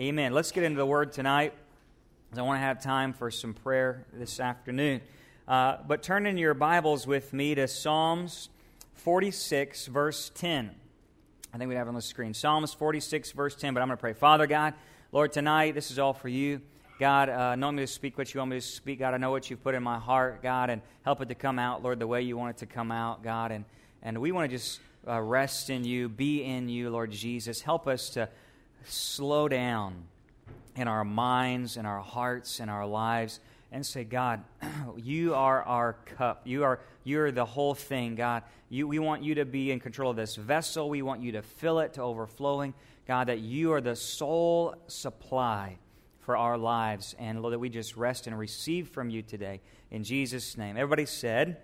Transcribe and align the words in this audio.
Amen. 0.00 0.32
Let's 0.32 0.50
get 0.50 0.64
into 0.64 0.78
the 0.78 0.86
word 0.86 1.12
tonight. 1.12 1.52
I 2.34 2.40
want 2.40 2.56
to 2.56 2.64
have 2.64 2.82
time 2.82 3.12
for 3.12 3.30
some 3.30 3.52
prayer 3.52 4.06
this 4.14 4.40
afternoon. 4.40 5.02
Uh, 5.46 5.76
but 5.86 6.02
turn 6.02 6.24
in 6.24 6.38
your 6.38 6.54
Bibles 6.54 7.06
with 7.06 7.34
me 7.34 7.54
to 7.54 7.68
Psalms 7.68 8.48
46, 8.94 9.88
verse 9.88 10.32
10. 10.34 10.70
I 11.52 11.58
think 11.58 11.68
we 11.68 11.74
have 11.74 11.86
it 11.86 11.90
on 11.90 11.94
the 11.94 12.00
screen. 12.00 12.32
Psalms 12.32 12.72
46, 12.72 13.32
verse 13.32 13.54
10. 13.54 13.74
But 13.74 13.82
I'm 13.82 13.88
going 13.88 13.98
to 13.98 14.00
pray. 14.00 14.14
Father 14.14 14.46
God, 14.46 14.72
Lord, 15.12 15.32
tonight 15.32 15.74
this 15.74 15.90
is 15.90 15.98
all 15.98 16.14
for 16.14 16.30
you. 16.30 16.62
God, 16.98 17.28
uh, 17.28 17.54
know 17.56 17.70
me 17.70 17.82
to 17.82 17.86
speak 17.86 18.16
what 18.16 18.32
you 18.32 18.40
want 18.40 18.52
me 18.52 18.56
to 18.56 18.62
speak. 18.62 19.00
God, 19.00 19.12
I 19.12 19.18
know 19.18 19.30
what 19.30 19.50
you've 19.50 19.62
put 19.62 19.74
in 19.74 19.82
my 19.82 19.98
heart, 19.98 20.42
God, 20.42 20.70
and 20.70 20.80
help 21.04 21.20
it 21.20 21.28
to 21.28 21.34
come 21.34 21.58
out, 21.58 21.82
Lord, 21.82 21.98
the 21.98 22.06
way 22.06 22.22
you 22.22 22.38
want 22.38 22.56
it 22.56 22.58
to 22.60 22.66
come 22.66 22.90
out, 22.90 23.22
God. 23.22 23.52
And, 23.52 23.66
and 24.02 24.16
we 24.16 24.32
want 24.32 24.50
to 24.50 24.56
just 24.56 24.80
uh, 25.06 25.20
rest 25.20 25.68
in 25.68 25.84
you, 25.84 26.08
be 26.08 26.42
in 26.42 26.70
you, 26.70 26.88
Lord 26.88 27.10
Jesus. 27.10 27.60
Help 27.60 27.86
us 27.86 28.08
to 28.10 28.30
slow 28.84 29.48
down 29.48 30.04
in 30.76 30.88
our 30.88 31.04
minds, 31.04 31.76
in 31.76 31.86
our 31.86 32.00
hearts, 32.00 32.60
in 32.60 32.68
our 32.68 32.86
lives, 32.86 33.40
and 33.72 33.84
say, 33.84 34.04
God, 34.04 34.42
you 34.96 35.34
are 35.34 35.62
our 35.62 35.94
cup. 36.16 36.42
You 36.44 36.64
are 36.64 36.80
you're 37.04 37.32
the 37.32 37.44
whole 37.44 37.74
thing, 37.74 38.14
God. 38.14 38.42
You, 38.68 38.86
we 38.86 38.98
want 38.98 39.22
you 39.22 39.36
to 39.36 39.44
be 39.44 39.70
in 39.70 39.80
control 39.80 40.10
of 40.10 40.16
this 40.16 40.36
vessel. 40.36 40.88
We 40.88 41.02
want 41.02 41.22
you 41.22 41.32
to 41.32 41.42
fill 41.42 41.80
it 41.80 41.94
to 41.94 42.02
overflowing. 42.02 42.74
God, 43.06 43.28
that 43.28 43.40
you 43.40 43.72
are 43.72 43.80
the 43.80 43.96
sole 43.96 44.74
supply 44.86 45.78
for 46.20 46.36
our 46.36 46.58
lives. 46.58 47.16
And 47.18 47.40
Lord, 47.42 47.54
that 47.54 47.58
we 47.58 47.68
just 47.68 47.96
rest 47.96 48.26
and 48.26 48.38
receive 48.38 48.88
from 48.88 49.10
you 49.10 49.22
today. 49.22 49.60
In 49.90 50.04
Jesus' 50.04 50.56
name. 50.56 50.76
Everybody 50.76 51.06
said, 51.06 51.56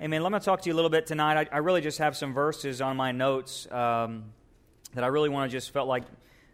Amen. 0.00 0.22
Let 0.22 0.32
me 0.32 0.38
talk 0.38 0.62
to 0.62 0.68
you 0.68 0.74
a 0.74 0.76
little 0.76 0.90
bit 0.90 1.06
tonight. 1.06 1.48
I, 1.52 1.56
I 1.56 1.58
really 1.58 1.80
just 1.80 1.98
have 1.98 2.16
some 2.16 2.32
verses 2.32 2.80
on 2.80 2.96
my 2.96 3.12
notes 3.12 3.70
um, 3.70 4.24
that 4.94 5.04
I 5.04 5.08
really 5.08 5.28
want 5.28 5.50
to 5.50 5.54
just 5.54 5.72
felt 5.72 5.88
like 5.88 6.04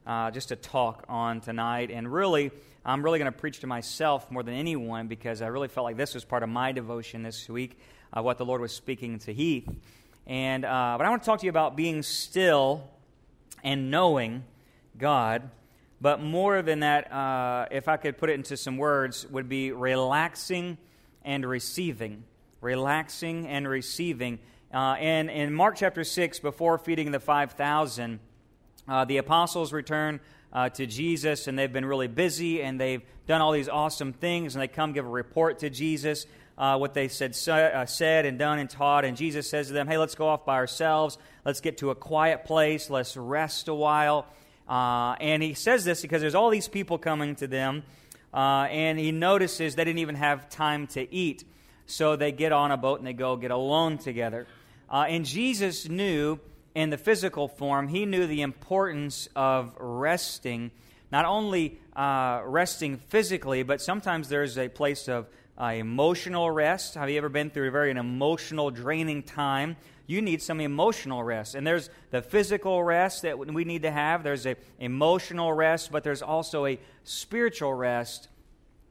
uh, 0.06 0.30
just 0.30 0.48
to 0.48 0.56
talk 0.56 1.04
on 1.08 1.40
tonight. 1.40 1.90
And 1.90 2.10
really, 2.12 2.50
I'm 2.84 3.02
really 3.02 3.18
going 3.18 3.32
to 3.32 3.38
preach 3.38 3.60
to 3.60 3.66
myself 3.66 4.30
more 4.30 4.42
than 4.42 4.54
anyone 4.54 5.08
because 5.08 5.42
I 5.42 5.48
really 5.48 5.68
felt 5.68 5.84
like 5.84 5.96
this 5.96 6.14
was 6.14 6.24
part 6.24 6.42
of 6.42 6.48
my 6.48 6.72
devotion 6.72 7.22
this 7.22 7.48
week, 7.48 7.78
uh, 8.16 8.22
what 8.22 8.38
the 8.38 8.44
Lord 8.44 8.60
was 8.60 8.72
speaking 8.72 9.18
to 9.20 9.32
Heath. 9.32 9.68
And 10.26 10.64
uh, 10.64 10.94
but 10.96 11.06
I 11.06 11.10
want 11.10 11.22
to 11.22 11.26
talk 11.26 11.40
to 11.40 11.46
you 11.46 11.50
about 11.50 11.76
being 11.76 12.02
still 12.02 12.88
and 13.62 13.90
knowing 13.90 14.44
God. 14.96 15.50
But 16.00 16.20
more 16.20 16.62
than 16.62 16.80
that, 16.80 17.10
uh, 17.12 17.66
if 17.70 17.88
I 17.88 17.96
could 17.96 18.18
put 18.18 18.28
it 18.28 18.34
into 18.34 18.56
some 18.56 18.76
words, 18.76 19.26
would 19.30 19.48
be 19.48 19.72
relaxing 19.72 20.78
and 21.24 21.44
receiving. 21.44 22.24
Relaxing 22.60 23.46
and 23.46 23.66
receiving. 23.66 24.38
Uh, 24.72 24.96
and 24.98 25.30
in 25.30 25.54
Mark 25.54 25.76
chapter 25.76 26.04
6, 26.04 26.40
before 26.40 26.76
feeding 26.76 27.12
the 27.12 27.20
5,000, 27.20 28.20
uh, 28.88 29.04
the 29.04 29.16
apostles 29.16 29.72
return 29.72 30.20
uh, 30.52 30.68
to 30.70 30.86
Jesus, 30.86 31.48
and 31.48 31.58
they've 31.58 31.72
been 31.72 31.84
really 31.84 32.06
busy, 32.06 32.62
and 32.62 32.80
they've 32.80 33.02
done 33.26 33.40
all 33.40 33.52
these 33.52 33.68
awesome 33.68 34.12
things, 34.12 34.54
and 34.54 34.62
they 34.62 34.68
come 34.68 34.92
give 34.92 35.04
a 35.04 35.08
report 35.08 35.60
to 35.60 35.70
Jesus. 35.70 36.26
Uh, 36.56 36.78
what 36.78 36.94
they 36.94 37.08
said, 37.08 37.36
uh, 37.50 37.84
said 37.84 38.24
and 38.24 38.38
done 38.38 38.58
and 38.58 38.70
taught. 38.70 39.04
And 39.04 39.14
Jesus 39.14 39.46
says 39.46 39.66
to 39.66 39.74
them, 39.74 39.86
Hey, 39.86 39.98
let's 39.98 40.14
go 40.14 40.26
off 40.26 40.46
by 40.46 40.54
ourselves. 40.54 41.18
Let's 41.44 41.60
get 41.60 41.78
to 41.78 41.90
a 41.90 41.94
quiet 41.94 42.46
place. 42.46 42.88
Let's 42.88 43.14
rest 43.14 43.68
a 43.68 43.74
while. 43.74 44.24
Uh, 44.66 45.16
and 45.20 45.42
he 45.42 45.52
says 45.52 45.84
this 45.84 46.00
because 46.00 46.22
there's 46.22 46.34
all 46.34 46.48
these 46.48 46.66
people 46.66 46.96
coming 46.96 47.34
to 47.36 47.46
them. 47.46 47.82
And 48.32 48.98
he 48.98 49.12
notices 49.12 49.74
they 49.74 49.84
didn't 49.84 49.98
even 49.98 50.14
have 50.14 50.48
time 50.48 50.86
to 50.88 51.14
eat. 51.14 51.44
So 51.84 52.16
they 52.16 52.32
get 52.32 52.52
on 52.52 52.70
a 52.70 52.78
boat 52.78 53.00
and 53.00 53.06
they 53.06 53.12
go 53.12 53.36
get 53.36 53.50
alone 53.50 53.98
together. 53.98 54.46
And 54.90 55.26
Jesus 55.26 55.86
knew 55.86 56.40
in 56.76 56.90
the 56.90 56.98
physical 56.98 57.48
form, 57.48 57.88
he 57.88 58.04
knew 58.04 58.26
the 58.26 58.42
importance 58.42 59.30
of 59.34 59.72
resting, 59.78 60.70
not 61.10 61.24
only 61.24 61.78
uh, 61.96 62.42
resting 62.44 62.98
physically, 62.98 63.62
but 63.62 63.80
sometimes 63.80 64.28
there's 64.28 64.58
a 64.58 64.68
place 64.68 65.08
of 65.08 65.26
uh, 65.58 65.72
emotional 65.74 66.50
rest. 66.50 66.92
Have 66.92 67.08
you 67.08 67.16
ever 67.16 67.30
been 67.30 67.48
through 67.48 67.68
a 67.68 67.70
very 67.70 67.90
an 67.90 67.96
emotional, 67.96 68.70
draining 68.70 69.22
time? 69.22 69.76
You 70.06 70.20
need 70.20 70.42
some 70.42 70.60
emotional 70.60 71.24
rest. 71.24 71.54
And 71.54 71.66
there's 71.66 71.88
the 72.10 72.20
physical 72.20 72.84
rest 72.84 73.22
that 73.22 73.38
we 73.38 73.64
need 73.64 73.80
to 73.82 73.90
have, 73.90 74.22
there's 74.22 74.44
a 74.44 74.56
emotional 74.78 75.54
rest, 75.54 75.90
but 75.90 76.04
there's 76.04 76.20
also 76.20 76.66
a 76.66 76.78
spiritual 77.04 77.72
rest 77.72 78.28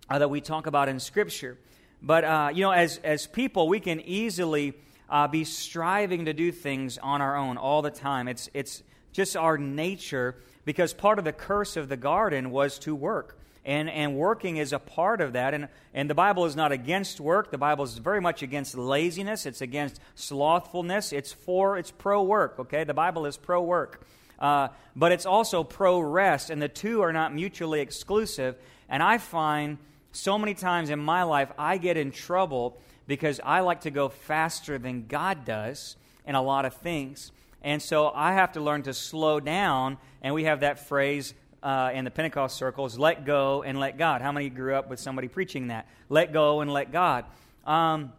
uh, 0.09 0.17
that 0.17 0.31
we 0.31 0.41
talk 0.41 0.65
about 0.65 0.89
in 0.89 0.99
Scripture. 0.99 1.59
But, 2.01 2.23
uh, 2.23 2.49
you 2.51 2.63
know, 2.63 2.71
as, 2.71 2.97
as 3.03 3.27
people, 3.27 3.67
we 3.67 3.79
can 3.79 4.01
easily 4.01 4.73
uh, 5.09 5.27
be 5.27 5.43
striving 5.43 6.25
to 6.25 6.33
do 6.33 6.51
things 6.51 6.97
on 6.97 7.21
our 7.21 7.35
own 7.35 7.57
all 7.57 7.81
the 7.81 7.91
time. 7.91 8.27
It's, 8.27 8.49
it's 8.53 8.83
just 9.11 9.37
our 9.37 9.57
nature 9.57 10.35
because 10.65 10.93
part 10.93 11.19
of 11.19 11.25
the 11.25 11.33
curse 11.33 11.77
of 11.77 11.89
the 11.89 11.97
garden 11.97 12.51
was 12.51 12.79
to 12.79 12.95
work. 12.95 13.39
And, 13.63 13.89
and 13.89 14.15
working 14.15 14.57
is 14.57 14.73
a 14.73 14.79
part 14.79 15.21
of 15.21 15.33
that. 15.33 15.55
And, 15.55 15.69
and 15.93 16.07
the 16.07 16.13
Bible 16.13 16.45
is 16.45 16.55
not 16.55 16.71
against 16.71 17.19
work. 17.19 17.49
The 17.49 17.57
Bible 17.57 17.83
is 17.83 17.97
very 17.97 18.21
much 18.21 18.43
against 18.43 18.77
laziness. 18.77 19.47
It's 19.47 19.61
against 19.61 19.99
slothfulness. 20.13 21.11
It's 21.11 21.33
for, 21.33 21.77
it's 21.77 21.89
pro 21.89 22.21
work, 22.21 22.59
okay? 22.59 22.83
The 22.83 22.93
Bible 22.93 23.25
is 23.25 23.37
pro 23.37 23.63
work. 23.63 24.05
Uh, 24.37 24.67
but 24.95 25.11
it's 25.11 25.25
also 25.25 25.63
pro 25.63 25.99
rest. 25.99 26.51
And 26.51 26.61
the 26.61 26.67
two 26.67 27.01
are 27.01 27.11
not 27.11 27.33
mutually 27.33 27.81
exclusive. 27.81 28.55
And 28.87 29.01
I 29.01 29.17
find 29.17 29.79
so 30.11 30.37
many 30.37 30.53
times 30.53 30.91
in 30.91 30.99
my 30.99 31.23
life, 31.23 31.51
I 31.57 31.77
get 31.77 31.97
in 31.97 32.11
trouble 32.11 32.77
because 33.07 33.39
I 33.43 33.61
like 33.61 33.81
to 33.81 33.91
go 33.91 34.09
faster 34.09 34.77
than 34.77 35.07
God 35.07 35.45
does 35.45 35.95
in 36.25 36.35
a 36.35 36.41
lot 36.41 36.65
of 36.65 36.73
things. 36.73 37.31
And 37.61 37.81
so 37.81 38.11
I 38.13 38.33
have 38.33 38.53
to 38.53 38.61
learn 38.61 38.83
to 38.83 38.93
slow 38.93 39.39
down. 39.39 39.97
And 40.21 40.33
we 40.33 40.45
have 40.45 40.61
that 40.61 40.87
phrase 40.87 41.33
uh, 41.63 41.91
in 41.93 42.05
the 42.05 42.11
Pentecost 42.11 42.57
circles 42.57 42.99
let 42.99 43.25
go 43.25 43.63
and 43.63 43.79
let 43.79 43.97
God. 43.97 44.21
How 44.21 44.31
many 44.31 44.49
grew 44.49 44.75
up 44.75 44.89
with 44.89 44.99
somebody 44.99 45.27
preaching 45.27 45.67
that? 45.67 45.87
Let 46.09 46.31
go 46.31 46.61
and 46.61 46.71
let 46.71 46.91
God. 46.91 47.25
Um, 47.65 48.13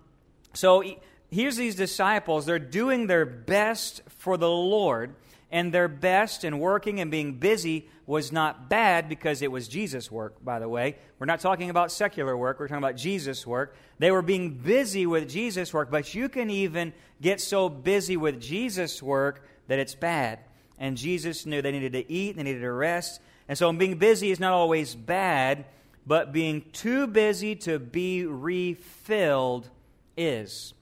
so 0.53 0.83
here's 1.31 1.57
these 1.57 1.77
disciples. 1.77 2.47
They're 2.47 2.59
doing 2.59 3.07
their 3.07 3.25
best 3.25 4.03
for 4.19 4.37
the 4.37 4.51
Lord 4.51 5.15
and 5.51 5.73
their 5.73 5.89
best 5.89 6.45
and 6.45 6.61
working 6.61 7.01
and 7.01 7.11
being 7.11 7.35
busy 7.35 7.89
was 8.07 8.33
not 8.33 8.69
bad 8.69 9.09
because 9.09 9.43
it 9.43 9.51
was 9.51 9.69
Jesus' 9.69 10.11
work, 10.11 10.45
by 10.45 10.59
the 10.59 10.69
way. 10.69 10.97
We're 11.19 11.27
not 11.27 11.41
talking 11.41 11.71
about 11.71 11.93
secular 11.93 12.37
work, 12.37 12.61
we're 12.61 12.69
talking 12.69 12.83
about 12.83 12.97
Jesus' 12.97 13.47
work. 13.47 13.77
They 13.99 14.11
were 14.11 14.23
being 14.23 14.51
busy 14.51 15.07
with 15.07 15.29
Jesus' 15.29 15.73
work, 15.73 15.91
but 15.91 16.15
you 16.15 16.29
can 16.29 16.51
even 16.51 16.93
get 17.21 17.41
so 17.41 17.69
busy 17.69 18.17
with 18.17 18.41
Jesus' 18.41 19.03
work 19.03 19.47
that 19.69 19.79
it's 19.79 19.95
bad. 19.95 20.41
And 20.79 20.97
Jesus 20.97 21.47
knew 21.47 21.63
they 21.63 21.73
needed 21.73 21.93
to 21.93 22.11
eat, 22.11 22.37
they 22.37 22.43
needed 22.43 22.61
to 22.61 22.73
rest. 22.73 23.21
And 23.49 23.57
so 23.57 23.73
being 23.73 23.99
busy 23.99 24.31
is 24.31 24.41
not 24.41 24.53
always 24.53 24.95
bad, 24.95 25.65
but 26.07 26.33
being 26.33 26.65
too 26.73 27.07
busy 27.07 27.57
to 27.57 27.79
be 27.79 28.27
refilled 28.27 29.69
is 30.17 30.75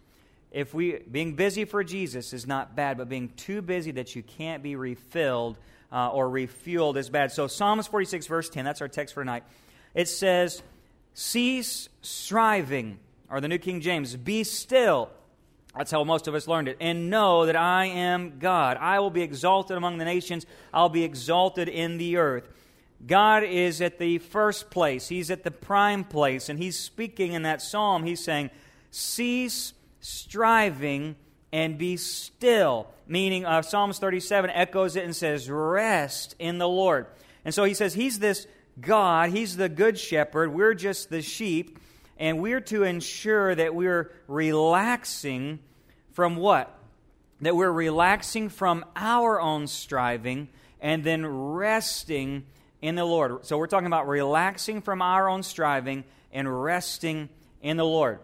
if 0.54 0.72
we 0.72 1.00
being 1.10 1.34
busy 1.34 1.64
for 1.64 1.82
Jesus 1.82 2.32
is 2.32 2.46
not 2.46 2.76
bad, 2.76 2.96
but 2.96 3.08
being 3.08 3.30
too 3.30 3.60
busy 3.60 3.90
that 3.90 4.14
you 4.14 4.22
can't 4.22 4.62
be 4.62 4.76
refilled 4.76 5.58
uh, 5.92 6.10
or 6.10 6.28
refueled 6.28 6.96
is 6.96 7.10
bad. 7.10 7.32
So 7.32 7.48
Psalms 7.48 7.88
46 7.88 8.28
verse 8.28 8.48
10, 8.48 8.64
that's 8.64 8.80
our 8.80 8.88
text 8.88 9.14
for 9.14 9.22
tonight. 9.22 9.42
It 9.94 10.08
says, 10.08 10.62
"Cease 11.12 11.88
striving," 12.02 12.98
or 13.28 13.40
the 13.40 13.48
New 13.48 13.58
King 13.58 13.80
James, 13.80 14.16
"Be 14.16 14.44
still." 14.44 15.10
That's 15.76 15.90
how 15.90 16.04
most 16.04 16.28
of 16.28 16.36
us 16.36 16.46
learned 16.46 16.68
it. 16.68 16.76
And 16.80 17.10
know 17.10 17.46
that 17.46 17.56
I 17.56 17.86
am 17.86 18.38
God. 18.38 18.76
I 18.76 19.00
will 19.00 19.10
be 19.10 19.22
exalted 19.22 19.76
among 19.76 19.98
the 19.98 20.04
nations. 20.04 20.46
I'll 20.72 20.88
be 20.88 21.02
exalted 21.02 21.68
in 21.68 21.98
the 21.98 22.16
earth. 22.16 22.48
God 23.04 23.42
is 23.42 23.80
at 23.80 23.98
the 23.98 24.18
first 24.18 24.70
place. 24.70 25.08
He's 25.08 25.32
at 25.32 25.42
the 25.42 25.50
prime 25.50 26.04
place. 26.04 26.48
And 26.48 26.60
He's 26.60 26.78
speaking 26.78 27.32
in 27.32 27.42
that 27.42 27.60
psalm. 27.60 28.04
He's 28.04 28.22
saying, 28.22 28.50
Cease 28.92 29.73
striving 30.04 31.16
and 31.50 31.78
be 31.78 31.96
still. 31.96 32.86
Meaning, 33.06 33.46
uh, 33.46 33.62
Psalms 33.62 33.98
37 33.98 34.50
echoes 34.50 34.96
it 34.96 35.04
and 35.04 35.16
says, 35.16 35.48
Rest 35.48 36.34
in 36.38 36.58
the 36.58 36.68
Lord. 36.68 37.06
And 37.44 37.54
so 37.54 37.64
he 37.64 37.74
says, 37.74 37.94
He's 37.94 38.18
this 38.18 38.46
God, 38.78 39.30
He's 39.30 39.56
the 39.56 39.68
good 39.68 39.98
shepherd, 39.98 40.52
we're 40.52 40.74
just 40.74 41.08
the 41.08 41.22
sheep, 41.22 41.78
and 42.18 42.40
we're 42.40 42.60
to 42.60 42.82
ensure 42.82 43.54
that 43.54 43.74
we're 43.74 44.12
relaxing 44.28 45.58
from 46.12 46.36
what? 46.36 46.76
That 47.40 47.56
we're 47.56 47.72
relaxing 47.72 48.50
from 48.50 48.84
our 48.94 49.40
own 49.40 49.66
striving 49.66 50.48
and 50.80 51.02
then 51.02 51.26
resting 51.26 52.44
in 52.82 52.94
the 52.94 53.04
Lord. 53.04 53.46
So 53.46 53.56
we're 53.56 53.68
talking 53.68 53.86
about 53.86 54.06
relaxing 54.06 54.82
from 54.82 55.00
our 55.00 55.28
own 55.28 55.42
striving 55.42 56.04
and 56.30 56.62
resting 56.62 57.30
in 57.62 57.78
the 57.78 57.84
Lord. 57.84 58.18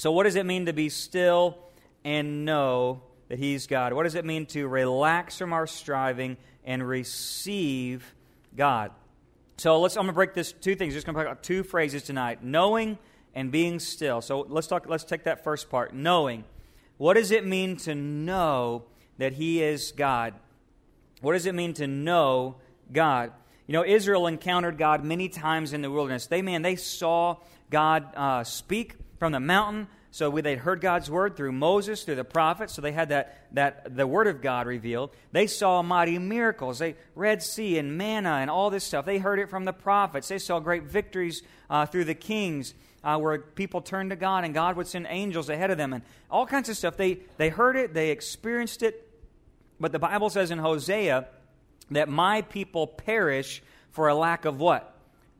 So, 0.00 0.10
what 0.12 0.22
does 0.22 0.36
it 0.36 0.46
mean 0.46 0.64
to 0.64 0.72
be 0.72 0.88
still 0.88 1.58
and 2.06 2.46
know 2.46 3.02
that 3.28 3.38
He's 3.38 3.66
God? 3.66 3.92
What 3.92 4.04
does 4.04 4.14
it 4.14 4.24
mean 4.24 4.46
to 4.46 4.66
relax 4.66 5.36
from 5.36 5.52
our 5.52 5.66
striving 5.66 6.38
and 6.64 6.88
receive 6.88 8.14
God? 8.56 8.92
So, 9.58 9.78
let's. 9.78 9.98
I'm 9.98 10.04
going 10.04 10.14
to 10.14 10.14
break 10.14 10.32
this 10.32 10.52
two 10.52 10.74
things. 10.74 10.94
Just 10.94 11.04
going 11.04 11.14
to 11.14 11.22
talk 11.22 11.30
about 11.30 11.42
two 11.42 11.62
phrases 11.62 12.02
tonight: 12.02 12.42
knowing 12.42 12.96
and 13.34 13.52
being 13.52 13.78
still. 13.78 14.22
So, 14.22 14.46
let's 14.48 14.66
talk. 14.68 14.88
Let's 14.88 15.04
take 15.04 15.24
that 15.24 15.44
first 15.44 15.68
part. 15.68 15.92
Knowing. 15.92 16.44
What 16.96 17.12
does 17.12 17.30
it 17.30 17.46
mean 17.46 17.76
to 17.80 17.94
know 17.94 18.84
that 19.18 19.34
He 19.34 19.62
is 19.62 19.92
God? 19.92 20.32
What 21.20 21.34
does 21.34 21.44
it 21.44 21.54
mean 21.54 21.74
to 21.74 21.86
know 21.86 22.56
God? 22.90 23.32
You 23.66 23.74
know, 23.74 23.84
Israel 23.84 24.28
encountered 24.28 24.78
God 24.78 25.04
many 25.04 25.28
times 25.28 25.74
in 25.74 25.82
the 25.82 25.90
wilderness. 25.90 26.26
They, 26.26 26.40
man, 26.40 26.62
they 26.62 26.76
saw 26.76 27.36
God 27.68 28.06
uh, 28.16 28.44
speak 28.44 28.96
from 29.20 29.30
the 29.30 29.38
mountain. 29.38 29.86
So 30.10 30.28
they'd 30.30 30.58
heard 30.58 30.80
God's 30.80 31.08
word 31.08 31.36
through 31.36 31.52
Moses, 31.52 32.02
through 32.02 32.16
the 32.16 32.24
prophets. 32.24 32.72
So 32.74 32.82
they 32.82 32.90
had 32.90 33.10
that, 33.10 33.46
that 33.52 33.94
the 33.94 34.06
word 34.06 34.26
of 34.26 34.42
God 34.42 34.66
revealed. 34.66 35.10
They 35.30 35.46
saw 35.46 35.82
mighty 35.82 36.18
miracles. 36.18 36.80
They 36.80 36.96
Red 37.14 37.42
Sea 37.42 37.78
and 37.78 37.96
manna 37.96 38.38
and 38.40 38.50
all 38.50 38.70
this 38.70 38.82
stuff. 38.82 39.04
They 39.04 39.18
heard 39.18 39.38
it 39.38 39.48
from 39.48 39.64
the 39.64 39.72
prophets. 39.72 40.26
They 40.26 40.38
saw 40.38 40.58
great 40.58 40.84
victories 40.84 41.42
uh, 41.68 41.86
through 41.86 42.06
the 42.06 42.16
kings. 42.16 42.74
Uh, 43.02 43.16
where 43.16 43.38
people 43.38 43.80
turned 43.80 44.10
to 44.10 44.16
God 44.16 44.44
and 44.44 44.52
God 44.52 44.76
would 44.76 44.86
send 44.86 45.06
angels 45.08 45.48
ahead 45.48 45.70
of 45.70 45.78
them 45.78 45.94
and 45.94 46.02
all 46.30 46.44
kinds 46.44 46.68
of 46.68 46.76
stuff. 46.76 46.98
They, 46.98 47.20
they 47.38 47.48
heard 47.48 47.74
it, 47.74 47.94
they 47.94 48.10
experienced 48.10 48.82
it. 48.82 49.08
But 49.78 49.92
the 49.92 49.98
Bible 49.98 50.28
says 50.28 50.50
in 50.50 50.58
Hosea 50.58 51.26
that 51.92 52.10
my 52.10 52.42
people 52.42 52.86
perish 52.86 53.62
for 53.90 54.08
a 54.08 54.14
lack 54.14 54.44
of 54.44 54.60
what? 54.60 54.89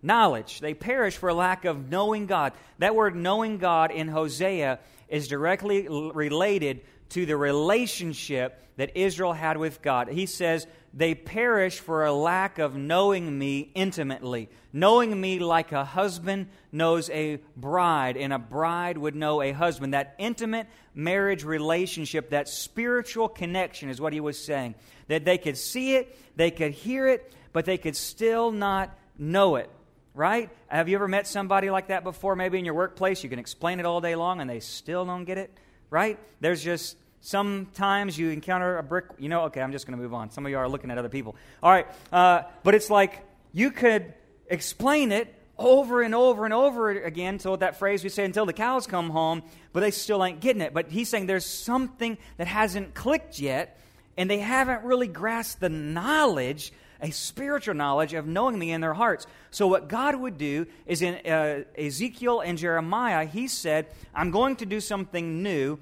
Knowledge. 0.02 0.61
They 0.61 0.75
perish 0.75 1.17
for 1.17 1.32
lack 1.32 1.64
of 1.64 1.91
knowing 1.91 2.26
God. 2.26 2.52
That 2.79 2.94
word 2.94 3.14
knowing 3.14 3.58
God 3.58 3.91
in 3.91 4.08
Hosea 4.08 4.79
is 5.08 5.29
directly 5.29 5.88
related 5.88 6.81
to 7.11 7.26
the 7.26 7.37
relationship 7.37 8.64
that 8.76 8.97
Israel 8.97 9.32
had 9.32 9.56
with 9.56 9.82
God. 9.82 10.08
He 10.08 10.26
says, 10.26 10.67
They 10.94 11.14
perish 11.14 11.81
for 11.81 12.05
a 12.05 12.12
lack 12.12 12.58
of 12.58 12.76
knowing 12.76 13.37
me 13.38 13.70
intimately, 13.75 14.49
knowing 14.73 15.20
me 15.20 15.38
like 15.41 15.73
a 15.73 15.85
husband 15.85 16.49
knows 16.73 17.11
a 17.11 17.41
bride, 17.56 18.17
and 18.17 18.32
a 18.32 18.38
bride 18.38 18.97
would 18.97 19.17
know 19.17 19.43
a 19.43 19.52
husband. 19.52 19.93
That 19.93 20.14
intimate 20.19 20.69
marriage 20.94 21.44
relationship, 21.44 22.31
that 22.31 22.49
spiritual 22.49 23.29
connection 23.29 23.91
is 23.91 24.00
what 24.00 24.12
he 24.12 24.20
was 24.20 24.43
saying. 24.43 24.76
That 25.08 25.25
they 25.25 25.37
could 25.37 25.58
see 25.58 25.97
it, 25.97 26.17
they 26.37 26.52
could 26.52 26.73
hear 26.73 27.08
it, 27.08 27.35
but 27.52 27.64
they 27.64 27.76
could 27.76 27.97
still 27.97 28.52
not 28.52 28.97
know 29.19 29.56
it 29.56 29.69
right? 30.15 30.51
Have 30.69 30.89
you 30.89 30.97
ever 30.97 31.09
met 31.09 31.27
somebody 31.27 31.71
like 31.71 31.89
that 31.89 32.05
before, 32.05 32.37
maybe 32.37 32.59
in 32.59 32.65
your 32.65 32.75
workplace? 32.75 33.23
You 33.23 33.31
can 33.31 33.39
explain 33.39 33.81
it 33.81 33.87
all 33.87 34.01
day 34.01 34.15
long 34.17 34.41
and 34.41 34.49
they 34.49 34.61
still 34.61 35.05
don't 35.05 35.25
get 35.25 35.39
it, 35.39 35.51
right? 35.91 36.19
There's 36.41 36.62
just 36.62 36.97
sometimes 37.21 38.19
you 38.19 38.31
encounter 38.31 38.79
a 38.79 38.83
brick, 38.83 39.07
you 39.19 39.29
know, 39.29 39.43
okay, 39.43 39.61
I'm 39.61 39.73
just 39.73 39.87
going 39.87 39.97
to 39.97 40.03
move 40.03 40.15
on. 40.15 40.31
Some 40.31 40.47
of 40.47 40.51
you 40.51 40.59
are 40.59 40.69
looking 40.69 40.91
at 40.91 40.99
other 40.99 41.09
people. 41.09 41.37
All 41.62 41.71
right, 41.71 41.87
uh, 42.12 42.43
but 42.62 42.75
it's 42.75 42.91
like 42.91 43.23
you 43.53 43.71
could 43.71 44.12
explain 44.49 45.12
it 45.12 45.35
over 45.59 46.01
and 46.01 46.15
over 46.15 46.47
and 46.47 46.55
over 46.55 46.91
again 46.91 47.35
until 47.35 47.57
that 47.59 47.79
phrase 47.79 48.03
we 48.03 48.09
say 48.09 48.25
until 48.25 48.47
the 48.47 48.53
cows 48.53 48.87
come 48.87 49.11
home, 49.11 49.43
but 49.73 49.81
they 49.81 49.91
still 49.91 50.25
ain't 50.25 50.41
getting 50.41 50.62
it. 50.62 50.73
But 50.73 50.91
he's 50.91 51.09
saying 51.09 51.27
there's 51.27 51.45
something 51.45 52.17
that 52.39 52.47
hasn't 52.47 52.95
clicked 52.95 53.39
yet, 53.39 53.79
and 54.17 54.31
they 54.31 54.39
haven't 54.39 54.83
really 54.85 55.07
grasped 55.07 55.61
the 55.61 55.69
knowledge 55.69 56.73
a 57.02 57.11
spiritual 57.11 57.75
knowledge 57.75 58.14
of 58.14 58.26
knowing 58.26 58.58
me 58.58 58.73
in 58.73 58.81
their 58.81 58.94
hearts. 58.94 59.26
So, 59.50 59.67
what 59.67 59.88
God 59.88 60.17
would 60.17 60.38
do 60.38 60.67
is 60.87 61.02
in 61.02 61.14
uh, 61.26 61.64
Ezekiel 61.76 62.41
and 62.41 62.58
Jeremiah, 62.58 63.25
he 63.26 63.49
said, 63.49 63.87
I'm 64.14 64.31
going 64.31 64.56
to 64.56 64.67
do 64.67 64.81
something 64.81 65.43
new. 65.43 65.79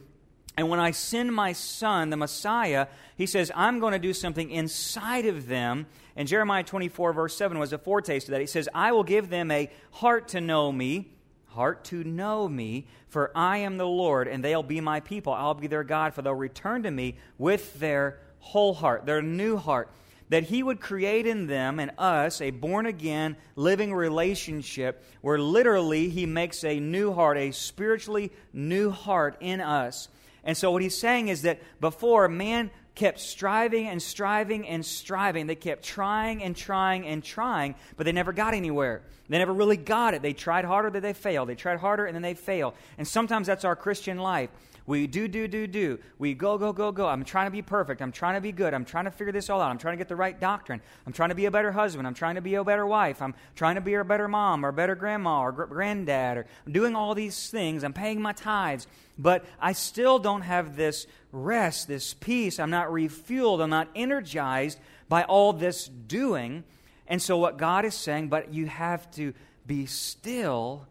And 0.57 0.69
when 0.69 0.81
I 0.81 0.91
send 0.91 1.33
my 1.33 1.53
son, 1.53 2.11
the 2.11 2.17
Messiah, 2.17 2.89
he 3.17 3.27
says, 3.27 3.53
I'm 3.55 3.79
going 3.79 3.93
to 3.93 3.99
do 3.99 4.13
something 4.13 4.51
inside 4.51 5.27
of 5.27 5.47
them. 5.47 5.87
And 6.17 6.27
Jeremiah 6.27 6.65
24, 6.65 7.13
verse 7.13 7.37
7 7.37 7.61
was 7.61 7.73
a 7.73 7.79
foretaste 7.79 8.27
of 8.27 8.33
that. 8.33 8.41
He 8.41 8.47
says, 8.49 8.69
I 8.75 8.91
will 8.91 9.05
give 9.05 9.31
them 9.31 9.53
a 9.53 9.71
heart 9.93 10.29
to 10.29 10.41
know 10.41 10.73
me, 10.73 11.13
heart 11.47 11.85
to 11.87 12.03
know 12.03 12.49
me, 12.49 12.89
for 13.07 13.31
I 13.37 13.59
am 13.59 13.77
the 13.77 13.87
Lord, 13.87 14.27
and 14.27 14.43
they'll 14.43 14.65
be 14.65 14.81
my 14.81 14.99
people. 14.99 15.33
I'll 15.33 15.55
be 15.55 15.69
their 15.69 15.85
God, 15.85 16.13
for 16.13 16.23
they'll 16.23 16.35
return 16.35 16.83
to 16.83 16.91
me 16.91 17.15
with 17.39 17.79
their 17.79 18.19
whole 18.41 18.75
heart, 18.75 19.07
their 19.07 19.23
new 19.23 19.59
heart 19.59 19.89
that 20.29 20.45
He 20.45 20.63
would 20.63 20.81
create 20.81 21.27
in 21.27 21.47
them 21.47 21.81
and 21.81 21.91
us 21.99 22.41
a 22.41 22.51
born 22.51 22.87
again, 22.87 23.37
living 23.57 23.93
relationship 23.95 25.05
where 25.21 25.39
literally 25.39 26.09
He 26.09 26.27
makes 26.27 26.65
a 26.65 26.81
new 26.81 27.13
heart, 27.13 27.37
a 27.37 27.51
spiritually 27.53 28.33
new 28.53 28.91
heart 28.91 29.37
in 29.41 29.61
us. 29.61 30.09
And 30.45 30.57
so, 30.57 30.71
what 30.71 30.83
He's 30.83 30.99
saying 30.99 31.29
is 31.29 31.43
that 31.43 31.61
before 31.81 32.29
man 32.29 32.71
kept 32.99 33.21
striving 33.21 33.87
and 33.87 34.03
striving 34.03 34.67
and 34.67 34.85
striving. 34.85 35.47
They 35.47 35.55
kept 35.55 35.85
trying 35.85 36.43
and 36.43 36.57
trying 36.57 37.07
and 37.07 37.23
trying, 37.23 37.77
but 37.97 38.05
they 38.05 38.13
never 38.13 38.33
got 38.33 38.55
anywhere. 38.55 39.03
They 39.29 39.39
never 39.39 39.53
really 39.53 39.77
got 39.77 40.15
it. 40.15 40.23
They 40.23 40.33
tried 40.33 40.65
harder, 40.65 40.91
then 40.91 41.03
they 41.03 41.13
failed. 41.13 41.49
They 41.49 41.55
tried 41.55 41.79
harder, 41.79 42.07
and 42.07 42.15
then 42.15 42.23
they 42.23 42.35
failed. 42.35 42.75
And 42.99 43.07
sometimes 43.07 43.47
that's 43.47 43.65
our 43.65 43.77
Christian 43.77 44.19
life. 44.19 44.51
We 44.89 45.07
do, 45.07 45.29
do, 45.29 45.47
do, 45.47 45.67
do. 45.67 45.99
We 46.19 46.33
go, 46.33 46.57
go, 46.57 46.73
go, 46.73 46.91
go. 46.93 47.07
I'm 47.07 47.23
trying 47.23 47.47
to 47.47 47.51
be 47.51 47.61
perfect. 47.61 48.01
I'm 48.01 48.11
trying 48.11 48.37
to 48.37 48.41
be 48.41 48.53
good. 48.53 48.73
I'm 48.73 48.87
trying 48.87 49.05
to 49.05 49.11
figure 49.11 49.35
this 49.35 49.51
all 49.51 49.61
out. 49.61 49.71
I'm 49.71 49.77
trying 49.77 49.93
to 49.93 49.99
get 49.99 50.09
the 50.09 50.17
right 50.17 50.41
doctrine. 50.41 50.81
I'm 51.07 51.13
trying 51.13 51.29
to 51.29 51.35
be 51.35 51.45
a 51.45 51.51
better 51.51 51.71
husband. 51.71 52.07
I'm 52.07 52.15
trying 52.15 52.37
to 52.37 52.41
be 52.41 52.55
a 52.55 52.65
better 52.65 52.87
wife. 52.87 53.21
I'm 53.21 53.35
trying 53.55 53.75
to 53.75 53.83
be 53.83 53.93
a 53.93 54.03
better 54.03 54.29
mom 54.29 54.65
or 54.65 54.71
a 54.71 54.73
better 54.73 54.95
grandma 54.95 55.43
or 55.43 55.53
granddad. 55.53 56.39
Or 56.39 56.47
I'm 56.65 56.73
doing 56.73 56.97
all 56.97 57.15
these 57.15 57.51
things. 57.51 57.85
I'm 57.85 57.93
paying 57.93 58.23
my 58.23 58.33
tithes. 58.33 58.87
But 59.19 59.45
I 59.61 59.73
still 59.73 60.19
don't 60.19 60.41
have 60.41 60.75
this 60.75 61.07
rest, 61.33 61.87
this 61.87 62.15
peace. 62.15 62.59
I'm 62.59 62.71
not 62.71 62.89
refueled. 62.89 63.63
I'm 63.63 63.69
not 63.69 63.89
energized 63.95 64.79
by 65.07 65.25
all 65.25 65.53
this 65.53 65.87
doing. 65.87 66.65
And 67.07 67.21
so, 67.21 67.37
what 67.37 67.59
God 67.59 67.85
is 67.85 67.95
saying, 67.95 68.29
but 68.29 68.55
you 68.55 68.65
have 68.65 69.11
to 69.17 69.35
be 69.67 69.85
still 69.85 70.87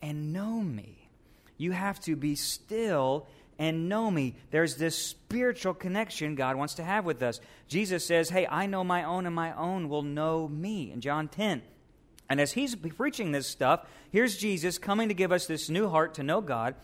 and 0.00 0.32
know 0.32 0.60
me. 0.60 1.08
You 1.60 1.72
have 1.72 2.00
to 2.02 2.16
be 2.16 2.36
still 2.36 3.26
and 3.60 3.90
know 3.90 4.10
me. 4.10 4.34
There's 4.50 4.76
this 4.76 4.96
spiritual 4.96 5.74
connection 5.74 6.34
God 6.34 6.56
wants 6.56 6.74
to 6.74 6.82
have 6.82 7.04
with 7.04 7.22
us. 7.22 7.40
Jesus 7.68 8.04
says, 8.06 8.30
Hey, 8.30 8.46
I 8.50 8.64
know 8.64 8.82
my 8.82 9.04
own, 9.04 9.26
and 9.26 9.34
my 9.34 9.52
own 9.52 9.90
will 9.90 10.02
know 10.02 10.48
me 10.48 10.90
in 10.90 11.02
John 11.02 11.28
10. 11.28 11.60
And 12.30 12.40
as 12.40 12.52
he's 12.52 12.74
preaching 12.74 13.32
this 13.32 13.46
stuff, 13.46 13.86
here's 14.10 14.38
Jesus 14.38 14.78
coming 14.78 15.08
to 15.08 15.14
give 15.14 15.30
us 15.30 15.46
this 15.46 15.68
new 15.68 15.90
heart 15.90 16.14
to 16.14 16.22
know 16.22 16.40
God. 16.40 16.74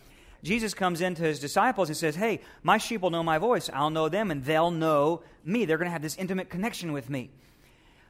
Jesus 0.43 0.75
comes 0.75 1.01
into 1.01 1.23
his 1.23 1.39
disciples 1.39 1.89
and 1.89 1.97
says, 1.97 2.15
Hey, 2.15 2.41
my 2.61 2.77
sheep 2.77 3.01
will 3.01 3.09
know 3.09 3.23
my 3.23 3.39
voice. 3.39 3.71
I'll 3.73 3.89
know 3.89 4.07
them, 4.07 4.29
and 4.29 4.45
they'll 4.45 4.69
know 4.69 5.23
me. 5.43 5.65
They're 5.65 5.79
going 5.79 5.87
to 5.87 5.91
have 5.93 6.03
this 6.03 6.15
intimate 6.17 6.51
connection 6.51 6.93
with 6.93 7.09
me. 7.09 7.31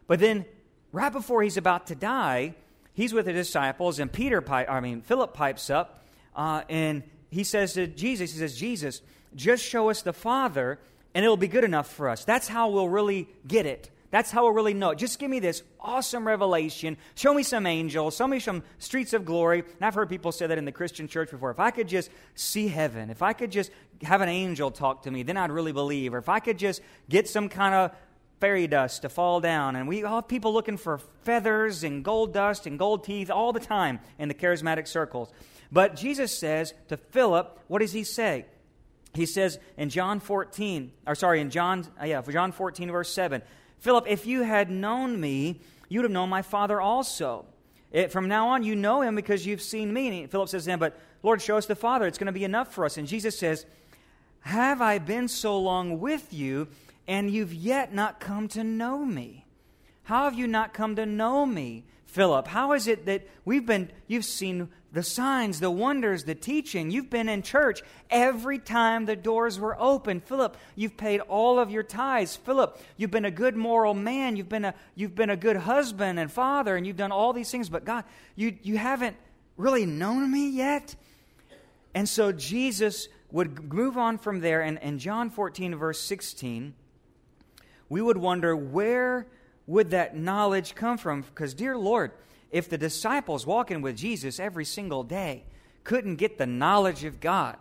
But 0.08 0.20
then, 0.20 0.44
right 0.92 1.12
before 1.12 1.42
he's 1.42 1.56
about 1.56 1.88
to 1.88 1.96
die, 1.96 2.54
he's 2.94 3.14
with 3.14 3.28
the 3.28 3.34
disciples, 3.34 4.00
and 4.00 4.12
Peter, 4.12 4.44
I 4.52 4.82
mean, 4.82 5.04
Philip 5.04 5.34
pipes 5.34 5.70
up, 5.70 6.04
uh, 6.36 6.64
and 6.68 7.04
he 7.30 7.44
says 7.44 7.74
to 7.74 7.88
Jesus, 7.88 8.32
he 8.32 8.40
says, 8.40 8.58
Jesus, 8.58 9.02
just 9.36 9.64
show 9.64 9.90
us 9.90 10.02
the 10.02 10.14
Father 10.14 10.80
and 11.14 11.24
it'll 11.24 11.38
be 11.38 11.48
good 11.48 11.64
enough 11.64 11.92
for 11.92 12.10
us. 12.10 12.26
That's 12.26 12.48
how 12.48 12.70
we'll 12.70 12.90
really 12.90 13.28
get 13.48 13.66
it. 13.66 13.90
That's 14.10 14.32
how 14.32 14.44
we'll 14.44 14.54
really 14.54 14.74
know. 14.74 14.94
Just 14.94 15.20
give 15.20 15.30
me 15.30 15.40
this 15.40 15.64
awesome 15.82 16.26
revelation. 16.26 16.96
Show 17.16 17.34
me 17.34 17.44
some 17.44 17.66
angels. 17.66 18.16
Show 18.16 18.28
me 18.28 18.40
some 18.40 18.64
streets 18.80 19.14
of 19.14 19.26
glory. 19.26 19.60
And 19.60 19.82
I've 19.82 19.96
heard 19.96 20.10
people 20.10 20.32
say 20.32 20.48
that 20.48 20.58
in 20.58 20.64
the 20.64 20.72
Christian 20.72 21.10
church 21.10 21.30
before. 21.30 21.52
If 21.52 21.60
I 21.60 21.72
could 21.72 21.90
just 21.90 22.10
see 22.36 22.70
heaven, 22.70 23.10
if 23.10 23.22
I 23.22 23.34
could 23.34 23.52
just 23.52 23.70
have 24.04 24.22
an 24.22 24.30
angel 24.30 24.72
talk 24.72 25.04
to 25.04 25.12
me, 25.12 25.24
then 25.24 25.36
I'd 25.36 25.52
really 25.52 25.74
believe. 25.74 26.14
Or 26.14 26.20
if 26.20 26.30
I 26.30 26.40
could 26.40 26.58
just 26.58 26.82
get 27.10 27.28
some 27.28 27.50
kind 27.50 27.76
of 27.76 27.92
fairy 28.40 28.68
dust 28.68 29.02
to 29.02 29.10
fall 29.10 29.40
down. 29.40 29.76
And 29.76 29.88
we 29.88 30.04
all 30.04 30.16
have 30.16 30.28
people 30.28 30.54
looking 30.54 30.78
for 30.78 31.00
feathers 31.24 31.84
and 31.84 32.04
gold 32.04 32.34
dust 32.34 32.68
and 32.68 32.78
gold 32.78 33.04
teeth 33.04 33.30
all 33.30 33.54
the 33.54 33.60
time 33.60 34.00
in 34.20 34.28
the 34.28 34.34
charismatic 34.34 34.88
circles. 34.88 35.32
But 35.72 35.96
Jesus 35.96 36.38
says 36.38 36.74
to 36.90 36.98
Philip, 36.98 37.60
what 37.68 37.80
does 37.80 37.94
he 37.94 38.04
say? 38.04 38.46
He 39.14 39.26
says 39.26 39.60
in 39.78 39.90
John 39.90 40.20
14, 40.20 40.92
or 41.08 41.16
sorry, 41.16 41.42
in 41.42 41.50
John, 41.50 41.88
yeah, 42.04 42.22
John 42.22 42.52
14, 42.52 42.92
verse 42.92 43.12
7, 43.12 43.42
Philip, 43.80 44.06
if 44.08 44.26
you 44.26 44.44
had 44.44 44.70
known 44.70 45.20
me, 45.20 45.60
you'd 45.90 46.04
have 46.04 46.12
known 46.12 46.30
my 46.30 46.42
Father 46.42 46.80
also. 46.80 47.46
It, 47.92 48.12
from 48.12 48.28
now 48.28 48.50
on, 48.50 48.64
you 48.64 48.76
know 48.76 49.02
him 49.02 49.16
because 49.16 49.46
you've 49.46 49.62
seen 49.62 49.94
me. 49.94 50.22
And 50.22 50.32
Philip 50.32 50.50
says 50.50 50.66
to 50.66 50.72
him, 50.72 50.80
But 50.80 51.00
Lord, 51.24 51.42
show 51.42 51.58
us 51.58 51.66
the 51.66 51.76
Father. 51.76 52.06
It's 52.06 52.18
going 52.18 52.28
to 52.28 52.34
be 52.34 52.44
enough 52.44 52.74
for 52.74 52.86
us. 52.86 52.98
And 52.98 53.08
Jesus 53.08 53.38
says, 53.38 53.66
Have 54.42 54.82
I 54.82 55.00
been 55.00 55.28
so 55.28 55.60
long 55.60 56.00
with 56.00 56.34
you, 56.34 56.68
and 57.08 57.32
you've 57.32 57.54
yet 57.54 57.94
not 57.94 58.20
come 58.20 58.48
to 58.50 58.64
know 58.64 59.06
me? 59.06 59.46
How 60.04 60.26
have 60.26 60.36
you 60.36 60.48
not 60.48 60.74
come 60.74 60.96
to 60.96 61.06
know 61.06 61.46
me, 61.46 61.84
Philip? 62.06 62.48
How 62.48 62.74
is 62.74 62.88
it 62.88 63.06
that 63.06 63.28
we've 63.46 63.66
been, 63.66 63.92
you've 64.08 64.26
seen 64.26 64.70
the 64.98 65.04
signs, 65.04 65.60
the 65.60 65.70
wonders, 65.70 66.24
the 66.24 66.36
teaching. 66.36 66.92
You've 66.92 67.10
been 67.10 67.30
in 67.30 67.42
church 67.42 67.84
every 68.10 68.58
time 68.58 69.06
the 69.06 69.16
doors 69.16 69.60
were 69.60 69.80
open. 69.80 70.22
Philip, 70.22 70.58
you've 70.76 70.98
paid 70.98 71.20
all 71.20 71.60
of 71.60 71.70
your 71.70 71.84
tithes. 71.84 72.36
Philip, 72.36 72.82
you've 72.96 73.12
been 73.12 73.26
a 73.26 73.32
good 73.32 73.56
moral 73.56 73.94
man. 73.94 74.36
You've 74.36 74.50
been 74.50 74.66
a, 74.66 74.74
you've 74.96 75.16
been 75.16 75.30
a 75.30 75.38
good 75.38 75.58
husband 75.58 76.20
and 76.20 76.32
father, 76.32 76.76
and 76.76 76.88
you've 76.88 76.98
done 76.98 77.12
all 77.12 77.34
these 77.34 77.52
things. 77.52 77.70
But 77.70 77.86
God, 77.86 78.06
you, 78.36 78.58
you 78.64 78.78
haven't 78.78 79.18
really 79.58 79.86
known 79.86 80.32
me 80.32 80.50
yet. 80.50 80.96
And 81.94 82.08
so 82.08 82.32
Jesus 82.32 83.10
would 83.32 83.72
move 83.72 83.98
on 83.98 84.18
from 84.18 84.40
there. 84.40 84.62
And 84.62 84.80
in 84.80 85.00
John 85.00 85.30
14, 85.30 85.76
verse 85.76 86.00
16, 86.00 86.74
we 87.90 88.02
would 88.02 88.18
wonder 88.18 88.56
where 88.56 89.28
would 89.66 89.92
that 89.92 90.16
knowledge 90.16 90.76
come 90.76 90.98
from? 90.98 91.22
Because, 91.22 91.54
dear 91.54 91.78
Lord, 91.78 92.12
if 92.52 92.70
the 92.70 92.78
disciples 92.78 93.46
walking 93.46 93.82
with 93.82 93.98
Jesus 93.98 94.40
every 94.40 94.66
single 94.66 95.04
day 95.04 95.44
couldn't 95.84 96.16
get 96.16 96.38
the 96.38 96.46
knowledge 96.46 97.04
of 97.04 97.20
God, 97.20 97.58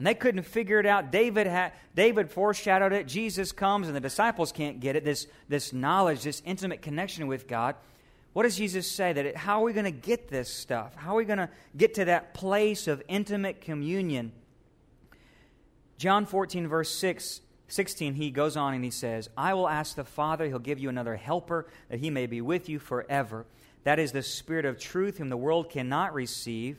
and 0.00 0.06
they 0.06 0.14
couldn't 0.14 0.44
figure 0.44 0.80
it 0.80 0.86
out. 0.86 1.12
David 1.12 1.46
had, 1.46 1.74
David 1.94 2.30
foreshadowed 2.30 2.94
it. 2.94 3.06
Jesus 3.06 3.52
comes, 3.52 3.86
and 3.86 3.94
the 3.94 4.00
disciples 4.00 4.50
can't 4.50 4.80
get 4.80 4.96
it. 4.96 5.04
This 5.04 5.26
this 5.46 5.74
knowledge, 5.74 6.22
this 6.22 6.40
intimate 6.46 6.80
connection 6.80 7.26
with 7.26 7.46
God. 7.46 7.74
What 8.32 8.44
does 8.44 8.56
Jesus 8.56 8.90
say? 8.90 9.12
That 9.12 9.26
it, 9.26 9.36
how 9.36 9.60
are 9.60 9.64
we 9.64 9.74
going 9.74 9.84
to 9.84 9.90
get 9.90 10.28
this 10.28 10.50
stuff? 10.50 10.94
How 10.94 11.12
are 11.12 11.16
we 11.16 11.26
going 11.26 11.38
to 11.38 11.50
get 11.76 11.94
to 11.96 12.06
that 12.06 12.32
place 12.32 12.88
of 12.88 13.02
intimate 13.08 13.60
communion? 13.60 14.32
John 15.98 16.24
14, 16.24 16.66
verse 16.66 16.88
6, 16.94 17.42
16, 17.70 18.14
he 18.14 18.30
goes 18.30 18.56
on 18.56 18.74
and 18.74 18.84
he 18.84 18.90
says, 18.90 19.30
I 19.36 19.54
will 19.54 19.68
ask 19.68 19.94
the 19.94 20.04
Father, 20.04 20.46
he'll 20.46 20.58
give 20.58 20.78
you 20.78 20.88
another 20.88 21.16
helper, 21.16 21.68
that 21.88 22.00
he 22.00 22.10
may 22.10 22.26
be 22.26 22.40
with 22.40 22.68
you 22.68 22.78
forever. 22.78 23.46
That 23.84 23.98
is 23.98 24.12
the 24.12 24.22
Spirit 24.22 24.64
of 24.64 24.78
truth, 24.78 25.18
whom 25.18 25.28
the 25.28 25.36
world 25.36 25.70
cannot 25.70 26.12
receive, 26.12 26.78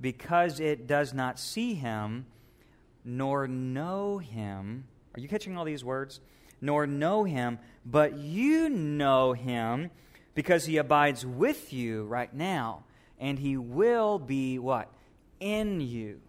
because 0.00 0.60
it 0.60 0.86
does 0.86 1.14
not 1.14 1.38
see 1.38 1.74
him 1.74 2.26
nor 3.04 3.48
know 3.48 4.18
him. 4.18 4.84
Are 5.14 5.20
you 5.20 5.28
catching 5.28 5.56
all 5.56 5.64
these 5.64 5.84
words? 5.84 6.20
Nor 6.60 6.86
know 6.86 7.24
him, 7.24 7.58
but 7.86 8.18
you 8.18 8.68
know 8.68 9.32
him 9.32 9.90
because 10.34 10.66
he 10.66 10.76
abides 10.76 11.24
with 11.24 11.72
you 11.72 12.04
right 12.04 12.32
now, 12.34 12.84
and 13.18 13.38
he 13.38 13.56
will 13.56 14.18
be 14.18 14.58
what? 14.58 14.92
In 15.40 15.80
you. 15.80 16.20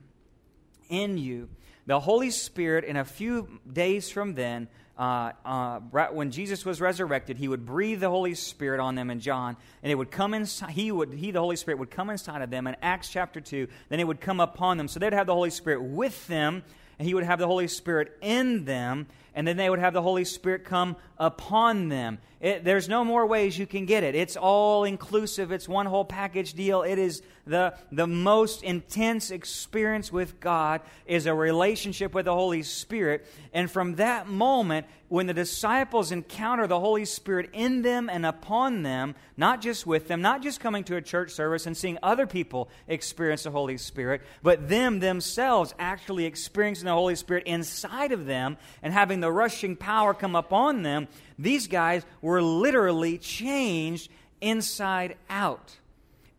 In 0.90 1.18
you. 1.18 1.50
The 1.90 2.00
Holy 2.00 2.30
Spirit, 2.30 2.86
in 2.86 2.98
a 2.98 3.04
few 3.04 3.60
days 3.68 4.12
from 4.12 4.36
then, 4.36 4.68
uh, 4.96 5.32
uh, 5.44 5.80
when 6.12 6.30
Jesus 6.30 6.64
was 6.64 6.80
resurrected, 6.80 7.36
he 7.36 7.48
would 7.48 7.66
breathe 7.66 8.00
the 8.00 8.12
Holy 8.12 8.36
Spirit 8.36 8.80
on 8.80 8.94
them 8.94 9.10
in 9.10 9.20
John, 9.20 9.58
and 9.82 9.92
it 9.92 9.96
would 9.96 10.12
come 10.12 10.36
inside. 10.36 10.70
He 10.70 10.92
would, 10.92 11.12
he, 11.16 11.32
the 11.32 11.40
Holy 11.40 11.56
Spirit, 11.56 11.80
would 11.80 11.90
come 11.90 12.12
inside 12.12 12.44
of 12.44 12.52
them 12.52 12.68
in 12.68 12.76
Acts 12.84 13.10
chapter 13.10 13.42
two. 13.42 13.70
Then 13.90 14.00
it 14.00 14.04
would 14.04 14.22
come 14.22 14.40
upon 14.40 14.78
them, 14.78 14.88
so 14.88 15.00
they'd 15.00 15.14
have 15.14 15.26
the 15.26 15.34
Holy 15.34 15.50
Spirit 15.50 15.82
with 15.82 16.28
them, 16.28 16.62
and 17.00 17.08
he 17.08 17.16
would 17.16 17.24
have 17.24 17.40
the 17.40 17.48
Holy 17.48 17.68
Spirit 17.68 18.16
in 18.22 18.66
them, 18.66 19.08
and 19.40 19.48
then 19.48 19.56
they 19.56 19.70
would 19.70 19.80
have 19.80 19.94
the 19.94 20.02
Holy 20.02 20.26
Spirit 20.26 20.66
come 20.66 20.98
upon 21.18 21.88
them. 21.88 22.18
It, 22.42 22.66
there's 22.66 22.90
no 22.90 23.06
more 23.06 23.26
ways 23.26 23.58
you 23.58 23.66
can 23.66 23.86
get 23.86 24.04
it. 24.04 24.14
It's 24.14 24.36
all 24.36 24.84
inclusive. 24.84 25.54
It's 25.54 25.68
one 25.68 25.86
whole 25.86 26.04
package 26.04 26.56
deal. 26.56 26.82
It 26.82 27.00
is 27.00 27.22
the, 27.48 27.74
the 27.90 28.06
most 28.06 28.64
intense 28.64 29.32
experience 29.32 30.12
with 30.12 30.42
God 30.42 30.82
is 31.06 31.26
a 31.26 31.34
relationship 31.34 32.14
with 32.14 32.26
the 32.26 32.34
Holy 32.34 32.64
Spirit. 32.64 33.26
And 33.54 33.72
from 33.72 33.96
that 33.96 34.28
moment, 34.28 34.88
when 35.10 35.26
the 35.26 35.34
disciples 35.34 36.12
encounter 36.12 36.68
the 36.68 36.80
Holy 36.80 37.04
Spirit 37.04 37.50
in 37.54 37.82
them 37.82 38.10
and 38.10 38.26
upon 38.26 38.84
them, 38.84 39.16
not 39.36 39.60
just 39.62 39.88
with 39.88 40.08
them, 40.08 40.22
not 40.22 40.44
just 40.44 40.60
coming 40.60 40.84
to 40.84 40.96
a 40.98 41.02
church 41.02 41.32
service 41.32 41.66
and 41.66 41.76
seeing 41.76 41.98
other 42.04 42.28
people 42.28 42.70
experience 42.88 43.44
the 43.44 43.52
Holy 43.52 43.78
Spirit, 43.78 44.22
but 44.44 44.70
them 44.70 45.00
themselves 45.00 45.74
actually 45.80 46.26
experiencing 46.26 46.86
the 46.86 46.94
Holy 46.94 47.16
Spirit 47.16 47.48
inside 47.48 48.12
of 48.12 48.28
them 48.28 48.58
and 48.84 48.94
having 48.94 49.20
the 49.20 49.29
rushing 49.32 49.76
power 49.76 50.14
come 50.14 50.36
upon 50.36 50.84
them, 50.84 51.08
these 51.38 51.68
guys 51.68 52.06
were 52.22 52.42
literally 52.42 53.18
changed 53.18 54.12
inside 54.42 55.16
out. 55.30 55.78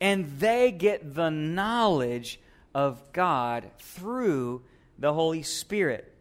And 0.00 0.38
they 0.38 0.72
get 0.72 1.14
the 1.14 1.30
knowledge 1.30 2.40
of 2.74 3.02
God 3.12 3.70
through 3.78 4.62
the 4.98 5.12
Holy 5.12 5.42
Spirit. 5.42 6.12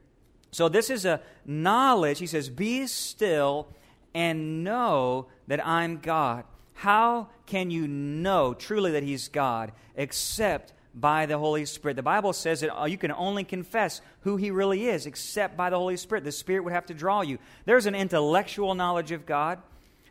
So, 0.52 0.68
this 0.68 0.90
is 0.90 1.06
a 1.06 1.22
knowledge. 1.46 2.20
He 2.20 2.28
says, 2.28 2.50
Be 2.50 2.88
still 2.88 3.68
and 4.14 4.64
know 4.64 5.28
that 5.48 5.66
I'm 5.66 6.00
God. 6.00 6.44
How 6.74 7.30
can 7.46 7.70
you 7.70 7.88
know 7.88 8.54
truly 8.54 8.92
that 8.92 9.04
He's 9.04 9.28
God 9.28 9.72
except 9.96 10.74
by 11.00 11.26
the 11.26 11.38
Holy 11.38 11.66
Spirit? 11.66 11.96
The 11.96 12.04
Bible 12.04 12.34
says 12.34 12.62
that 12.62 12.76
uh, 12.76 12.86
you 12.86 12.98
can 12.98 13.12
only 13.12 13.44
confess 13.44 14.02
who 14.22 14.38
He 14.38 14.52
really 14.52 14.88
is 14.88 15.06
except 15.06 15.56
by 15.56 15.70
the 15.70 15.78
Holy 15.78 15.98
Spirit. 15.98 16.24
The 16.24 16.32
Spirit 16.32 16.64
would 16.64 16.74
have 16.74 16.88
to 16.88 16.94
draw 16.94 17.22
you. 17.22 17.38
There's 17.66 17.86
an 17.86 17.96
intellectual 17.96 18.76
knowledge 18.76 19.12
of 19.12 19.26
God. 19.26 19.60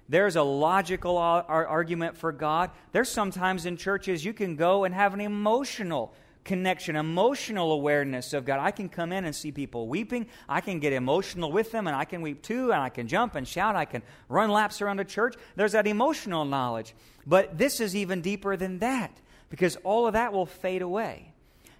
There's 0.09 0.37
a 0.37 0.43
logical 0.43 1.19
argument 1.19 2.17
for 2.17 2.33
God. 2.33 2.71
There's 2.93 3.11
sometimes 3.11 3.67
in 3.67 3.77
churches 3.77 4.25
you 4.25 4.33
can 4.33 4.57
go 4.57 4.85
and 4.85 4.95
have 4.95 5.13
an 5.13 5.21
emotional 5.21 6.15
connection, 6.45 6.97
emotional 6.97 7.73
awareness 7.73 8.33
of 8.33 8.47
God. 8.47 8.59
I 8.59 8.71
can 8.71 8.89
come 8.89 9.13
in 9.13 9.27
and 9.27 9.37
see 9.37 9.53
people 9.53 9.87
weeping. 9.87 10.27
I 10.49 10.63
can 10.63 10.81
get 10.81 10.95
emotional 10.95 11.53
with 11.53 11.73
them, 11.73 11.87
and 11.87 11.95
I 11.95 12.07
can 12.07 12.23
weep 12.23 12.43
too, 12.43 12.73
and 12.73 12.81
I 12.81 12.89
can 12.89 13.07
jump 13.07 13.35
and 13.35 13.47
shout. 13.47 13.77
I 13.77 13.85
can 13.85 14.03
run 14.31 14.51
laps 14.51 14.81
around 14.81 14.99
a 14.99 15.05
church. 15.05 15.35
There's 15.57 15.73
that 15.73 15.87
emotional 15.87 16.47
knowledge. 16.47 16.95
But 17.27 17.59
this 17.59 17.79
is 17.79 17.95
even 17.95 18.23
deeper 18.23 18.57
than 18.57 18.79
that 18.79 19.13
because 19.51 19.77
all 19.77 20.07
of 20.07 20.13
that 20.13 20.33
will 20.33 20.47
fade 20.47 20.83
away. 20.83 21.33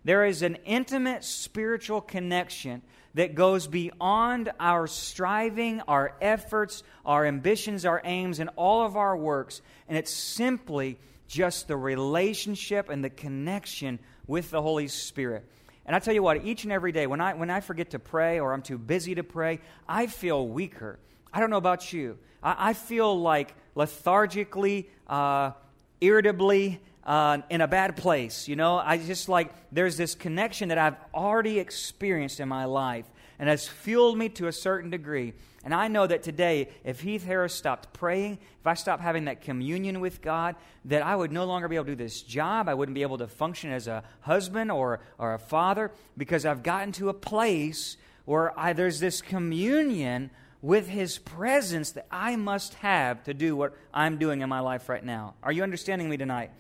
There 0.05 0.25
is 0.25 0.43
an 0.43 0.57
intimate 0.65 1.25
spiritual 1.25 2.01
connection 2.01 2.83
that 3.15 3.35
goes 3.35 3.67
beyond 3.67 4.51
our 4.61 4.87
striving, 4.87 5.81
our 5.83 6.15
efforts, 6.21 6.83
our 7.05 7.27
ambitions, 7.27 7.85
our 7.85 8.01
aims, 8.05 8.39
and 8.39 8.51
all 8.57 8.85
of 8.85 8.97
our 8.97 9.17
works. 9.17 9.61
And 9.89 9.99
it's 9.99 10.13
simply 10.13 10.99
just 11.27 11.69
the 11.69 11.77
relationship 11.77 12.89
and 12.89 13.05
the 13.05 13.11
connection 13.11 13.99
with 14.27 14.51
the 14.51 14.63
Holy 14.63 14.89
Spirit. 14.89 15.45
And 15.85 15.97
I 15.97 15.99
tell 15.99 16.15
you 16.15 16.23
what, 16.23 16.45
each 16.45 16.65
and 16.65 16.73
every 16.73 16.93
day, 16.93 17.07
when 17.07 17.21
I, 17.21 17.35
when 17.35 17.51
I 17.51 17.61
forget 17.61 17.91
to 17.91 17.99
pray 17.99 18.41
or 18.41 18.53
I'm 18.53 18.63
too 18.63 18.79
busy 18.79 19.15
to 19.15 19.25
pray, 19.25 19.61
I 19.89 20.07
feel 20.07 20.47
weaker. 20.47 20.99
I 21.33 21.41
don't 21.41 21.51
know 21.51 21.57
about 21.57 21.93
you. 21.93 22.19
I, 22.43 22.71
I 22.71 22.73
feel 22.75 23.19
like 23.19 23.55
lethargically, 23.75 24.91
uh, 25.07 25.53
irritably, 26.01 26.81
uh, 27.09 27.39
in 27.49 27.63
a 27.63 27.67
bad 27.67 27.97
place. 27.97 28.47
You 28.47 28.55
know, 28.55 28.77
I 28.77 28.99
just 28.99 29.31
like, 29.31 29.53
there's 29.73 29.97
this 29.97 30.15
connection 30.15 30.69
that 30.69 30.77
I've 30.77 30.97
already 31.15 31.59
experienced 31.59 32.39
in 32.39 32.49
my 32.49 32.67
life 32.67 33.07
and 33.39 33.49
has 33.49 33.67
fueled 33.67 34.19
me 34.19 34.29
to 34.31 34.47
a 34.47 34.53
certain 34.53 34.91
degree. 34.91 35.33
And 35.65 35.75
I 35.75 35.89
know 35.89 36.07
that 36.07 36.23
today, 36.23 36.69
if 36.85 37.01
Heath 37.01 37.25
Harris 37.25 37.55
stopped 37.55 37.95
praying, 37.95 38.39
if 38.61 38.67
I 38.67 38.75
stopped 38.75 39.03
having 39.03 39.25
that 39.25 39.41
communion 39.41 40.01
with 40.01 40.21
God, 40.21 40.55
that 40.85 41.03
I 41.03 41.17
would 41.17 41.33
no 41.33 41.47
longer 41.47 41.67
be 41.67 41.77
able 41.77 41.87
to 41.87 41.93
do 41.93 41.97
this 41.97 42.21
job. 42.21 42.69
I 42.69 42.75
wouldn't 42.75 42.95
be 42.95 43.03
able 43.03 43.19
to 43.19 43.27
function 43.27 43.73
as 43.73 43.89
a 43.89 44.05
husband 44.21 44.71
or, 44.71 45.01
or 45.17 45.33
a 45.33 45.39
father 45.39 45.91
because 46.19 46.45
I've 46.45 46.63
gotten 46.63 46.93
to 46.93 47.09
a 47.09 47.15
place 47.15 47.97
where 48.27 48.59
I, 48.59 48.75
there's 48.75 49.01
this 49.01 49.23
communion 49.23 50.31
with 50.61 50.89
His 50.89 51.17
presence 51.17 51.93
that 51.93 52.07
I 52.11 52.37
must 52.37 52.75
have 52.75 53.25
to 53.25 53.33
do 53.33 53.57
what 53.57 53.75
I'm 53.95 54.19
doing 54.19 54.43
in 54.43 54.49
my 54.51 54.61
life 54.61 54.91
right 54.91 55.05
now. 55.05 55.35
Are 55.43 55.53
you 55.53 55.63
understanding 55.63 56.11
me 56.11 56.19
tonight? 56.19 56.51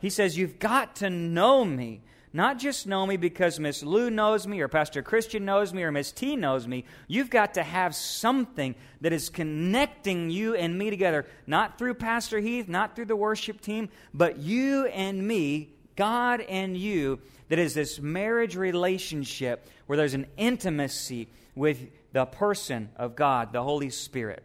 He 0.00 0.10
says, 0.10 0.36
You've 0.36 0.58
got 0.58 0.96
to 0.96 1.10
know 1.10 1.64
me. 1.64 2.02
Not 2.32 2.58
just 2.58 2.86
know 2.86 3.06
me 3.06 3.16
because 3.16 3.58
Miss 3.58 3.82
Lou 3.82 4.08
knows 4.08 4.46
me 4.46 4.60
or 4.60 4.68
Pastor 4.68 5.02
Christian 5.02 5.44
knows 5.44 5.74
me 5.74 5.82
or 5.82 5.90
Miss 5.90 6.12
T 6.12 6.36
knows 6.36 6.66
me. 6.66 6.84
You've 7.08 7.30
got 7.30 7.54
to 7.54 7.62
have 7.64 7.94
something 7.94 8.76
that 9.00 9.12
is 9.12 9.28
connecting 9.28 10.30
you 10.30 10.54
and 10.54 10.78
me 10.78 10.90
together, 10.90 11.26
not 11.48 11.76
through 11.76 11.94
Pastor 11.94 12.38
Heath, 12.38 12.68
not 12.68 12.94
through 12.94 13.06
the 13.06 13.16
worship 13.16 13.60
team, 13.60 13.88
but 14.14 14.38
you 14.38 14.86
and 14.86 15.26
me, 15.26 15.74
God 15.96 16.40
and 16.40 16.76
you, 16.76 17.18
that 17.48 17.58
is 17.58 17.74
this 17.74 17.98
marriage 17.98 18.54
relationship 18.54 19.66
where 19.86 19.96
there's 19.96 20.14
an 20.14 20.26
intimacy 20.36 21.28
with 21.56 21.80
the 22.12 22.26
person 22.26 22.90
of 22.94 23.16
God, 23.16 23.52
the 23.52 23.62
Holy 23.62 23.90
Spirit. 23.90 24.44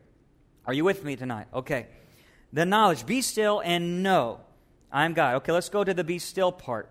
Are 0.65 0.73
you 0.73 0.83
with 0.83 1.03
me 1.03 1.15
tonight? 1.15 1.45
Okay. 1.53 1.85
The 2.51 2.65
knowledge, 2.65 3.05
be 3.05 3.21
still 3.21 3.61
and 3.63 4.01
know 4.01 4.39
I'm 4.95 5.13
God. 5.13 5.35
Okay, 5.35 5.51
let's 5.51 5.67
go 5.67 5.83
to 5.83 5.93
the 5.93 6.05
be 6.05 6.19
still 6.19 6.53
part 6.53 6.89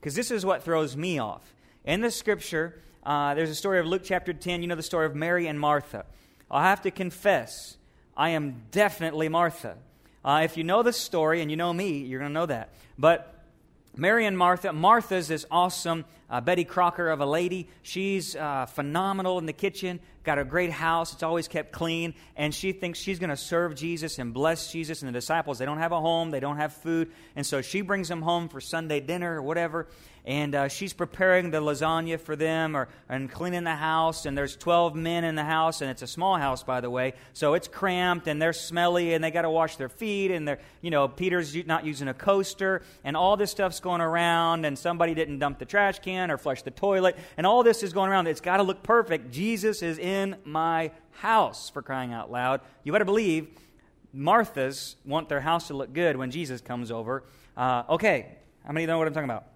because 0.00 0.16
this 0.16 0.32
is 0.32 0.44
what 0.44 0.64
throws 0.64 0.96
me 0.96 1.20
off. 1.20 1.54
In 1.84 2.00
the 2.00 2.10
scripture, 2.10 2.80
uh, 3.04 3.34
there's 3.34 3.48
a 3.48 3.54
story 3.54 3.78
of 3.78 3.86
Luke 3.86 4.02
chapter 4.04 4.32
10. 4.32 4.60
You 4.60 4.66
know 4.66 4.74
the 4.74 4.82
story 4.82 5.06
of 5.06 5.14
Mary 5.14 5.46
and 5.46 5.60
Martha. 5.60 6.04
i 6.50 6.64
have 6.64 6.82
to 6.82 6.90
confess, 6.90 7.76
I 8.16 8.30
am 8.30 8.62
definitely 8.72 9.28
Martha. 9.28 9.76
Uh, 10.24 10.40
if 10.42 10.56
you 10.56 10.64
know 10.64 10.82
the 10.82 10.92
story 10.92 11.42
and 11.42 11.50
you 11.50 11.56
know 11.56 11.72
me, 11.72 11.98
you're 11.98 12.18
going 12.18 12.30
to 12.30 12.34
know 12.34 12.46
that. 12.46 12.70
But 12.98 13.44
Mary 13.96 14.26
and 14.26 14.36
Martha. 14.36 14.72
Martha's 14.72 15.28
this 15.28 15.46
awesome 15.48 16.06
uh, 16.30 16.40
Betty 16.40 16.64
Crocker 16.64 17.08
of 17.08 17.20
a 17.20 17.26
lady. 17.26 17.68
She's 17.82 18.34
uh, 18.36 18.66
phenomenal 18.66 19.38
in 19.38 19.46
the 19.46 19.52
kitchen, 19.52 20.00
got 20.22 20.38
a 20.38 20.44
great 20.44 20.70
house. 20.70 21.12
It's 21.12 21.22
always 21.22 21.48
kept 21.48 21.72
clean. 21.72 22.14
And 22.36 22.54
she 22.54 22.72
thinks 22.72 22.98
she's 22.98 23.18
going 23.18 23.30
to 23.30 23.36
serve 23.36 23.74
Jesus 23.74 24.18
and 24.18 24.32
bless 24.32 24.72
Jesus 24.72 25.02
and 25.02 25.08
the 25.08 25.12
disciples. 25.12 25.58
They 25.58 25.64
don't 25.64 25.78
have 25.78 25.92
a 25.92 26.00
home, 26.00 26.30
they 26.30 26.40
don't 26.40 26.56
have 26.56 26.72
food. 26.72 27.10
And 27.36 27.46
so 27.46 27.60
she 27.62 27.80
brings 27.80 28.08
them 28.08 28.22
home 28.22 28.48
for 28.48 28.60
Sunday 28.60 29.00
dinner 29.00 29.36
or 29.36 29.42
whatever 29.42 29.86
and 30.24 30.54
uh, 30.54 30.68
she's 30.68 30.94
preparing 30.94 31.50
the 31.50 31.60
lasagna 31.60 32.18
for 32.18 32.34
them 32.34 32.74
or, 32.74 32.88
and 33.08 33.30
cleaning 33.30 33.64
the 33.64 33.74
house 33.74 34.24
and 34.24 34.36
there's 34.36 34.56
12 34.56 34.94
men 34.94 35.22
in 35.24 35.34
the 35.34 35.44
house 35.44 35.82
and 35.82 35.90
it's 35.90 36.02
a 36.02 36.06
small 36.06 36.36
house 36.36 36.62
by 36.62 36.80
the 36.80 36.88
way 36.88 37.12
so 37.34 37.54
it's 37.54 37.68
cramped 37.68 38.26
and 38.26 38.40
they're 38.40 38.54
smelly 38.54 39.12
and 39.12 39.22
they 39.22 39.30
got 39.30 39.42
to 39.42 39.50
wash 39.50 39.76
their 39.76 39.88
feet 39.88 40.30
and 40.30 40.48
they're 40.48 40.60
you 40.80 40.90
know 40.90 41.08
peter's 41.08 41.54
not 41.66 41.84
using 41.84 42.08
a 42.08 42.14
coaster 42.14 42.82
and 43.04 43.16
all 43.16 43.36
this 43.36 43.50
stuff's 43.50 43.80
going 43.80 44.00
around 44.00 44.64
and 44.64 44.78
somebody 44.78 45.14
didn't 45.14 45.38
dump 45.38 45.58
the 45.58 45.66
trash 45.66 45.98
can 45.98 46.23
or 46.30 46.38
flush 46.38 46.62
the 46.62 46.70
toilet 46.70 47.16
and 47.36 47.46
all 47.46 47.62
this 47.62 47.82
is 47.82 47.92
going 47.92 48.10
around. 48.10 48.26
It's 48.26 48.40
got 48.40 48.58
to 48.58 48.62
look 48.62 48.82
perfect. 48.82 49.30
Jesus 49.30 49.82
is 49.82 49.98
in 49.98 50.36
my 50.44 50.90
house 51.12 51.70
for 51.70 51.82
crying 51.82 52.12
out 52.12 52.30
loud. 52.30 52.60
You 52.82 52.92
better 52.92 53.04
believe 53.04 53.48
marthas 54.14 54.96
want 55.04 55.28
their 55.28 55.40
house 55.40 55.66
to 55.66 55.74
look 55.74 55.92
good 55.92 56.16
when 56.16 56.30
jesus 56.30 56.60
comes 56.60 56.90
over. 56.90 57.24
Uh, 57.56 57.82
okay 57.88 58.36
how 58.64 58.72
many 58.72 58.86
know 58.86 58.98
what 58.98 59.06
i'm 59.06 59.14
talking 59.14 59.28
about? 59.28 59.46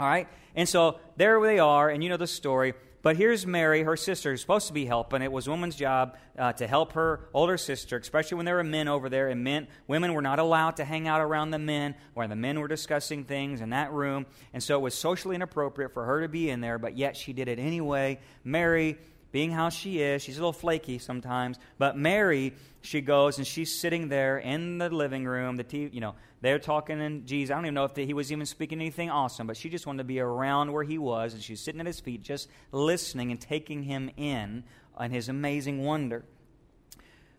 All 0.00 0.06
right? 0.06 0.28
And 0.54 0.68
so 0.68 0.98
there 1.16 1.40
they 1.40 1.58
are, 1.58 1.90
and 1.90 2.02
you 2.02 2.08
know 2.08 2.16
the 2.16 2.26
story. 2.26 2.74
But 3.06 3.16
here's 3.16 3.46
Mary, 3.46 3.84
her 3.84 3.96
sister, 3.96 4.32
who's 4.32 4.40
supposed 4.40 4.66
to 4.66 4.72
be 4.72 4.84
helping. 4.84 5.22
It 5.22 5.30
was 5.30 5.46
a 5.46 5.50
woman's 5.52 5.76
job 5.76 6.16
uh, 6.36 6.54
to 6.54 6.66
help 6.66 6.94
her 6.94 7.20
older 7.32 7.56
sister, 7.56 7.98
especially 7.98 8.34
when 8.34 8.46
there 8.46 8.56
were 8.56 8.64
men 8.64 8.88
over 8.88 9.08
there. 9.08 9.28
And 9.28 9.44
men, 9.44 9.68
women 9.86 10.12
were 10.12 10.22
not 10.22 10.40
allowed 10.40 10.78
to 10.78 10.84
hang 10.84 11.06
out 11.06 11.20
around 11.20 11.52
the 11.52 11.58
men, 11.60 11.94
where 12.14 12.26
the 12.26 12.34
men 12.34 12.58
were 12.58 12.66
discussing 12.66 13.22
things 13.22 13.60
in 13.60 13.70
that 13.70 13.92
room. 13.92 14.26
And 14.52 14.60
so 14.60 14.76
it 14.76 14.82
was 14.82 14.96
socially 14.96 15.36
inappropriate 15.36 15.94
for 15.94 16.04
her 16.04 16.22
to 16.22 16.28
be 16.28 16.50
in 16.50 16.60
there, 16.60 16.80
but 16.80 16.98
yet 16.98 17.16
she 17.16 17.32
did 17.32 17.46
it 17.46 17.60
anyway. 17.60 18.18
Mary 18.42 18.98
being 19.36 19.50
how 19.50 19.68
she 19.68 20.00
is, 20.00 20.22
she's 20.22 20.38
a 20.38 20.40
little 20.40 20.50
flaky 20.50 20.96
sometimes. 20.96 21.58
But 21.76 21.94
Mary, 21.94 22.54
she 22.80 23.02
goes 23.02 23.36
and 23.36 23.46
she's 23.46 23.78
sitting 23.78 24.08
there 24.08 24.38
in 24.38 24.78
the 24.78 24.88
living 24.88 25.26
room. 25.26 25.56
The 25.56 25.64
TV, 25.64 25.92
you 25.92 26.00
know, 26.00 26.14
they're 26.40 26.58
talking 26.58 27.02
and 27.02 27.26
Jesus. 27.26 27.52
I 27.52 27.56
don't 27.56 27.66
even 27.66 27.74
know 27.74 27.84
if 27.84 27.92
the, 27.92 28.06
he 28.06 28.14
was 28.14 28.32
even 28.32 28.46
speaking 28.46 28.80
anything 28.80 29.10
awesome, 29.10 29.46
but 29.46 29.58
she 29.58 29.68
just 29.68 29.86
wanted 29.86 29.98
to 29.98 30.04
be 30.04 30.20
around 30.20 30.72
where 30.72 30.84
he 30.84 30.96
was, 30.96 31.34
and 31.34 31.42
she's 31.42 31.60
sitting 31.60 31.82
at 31.82 31.86
his 31.86 32.00
feet, 32.00 32.22
just 32.22 32.48
listening 32.72 33.30
and 33.30 33.38
taking 33.38 33.82
him 33.82 34.10
in 34.16 34.64
on 34.96 35.10
his 35.10 35.28
amazing 35.28 35.84
wonder. 35.84 36.24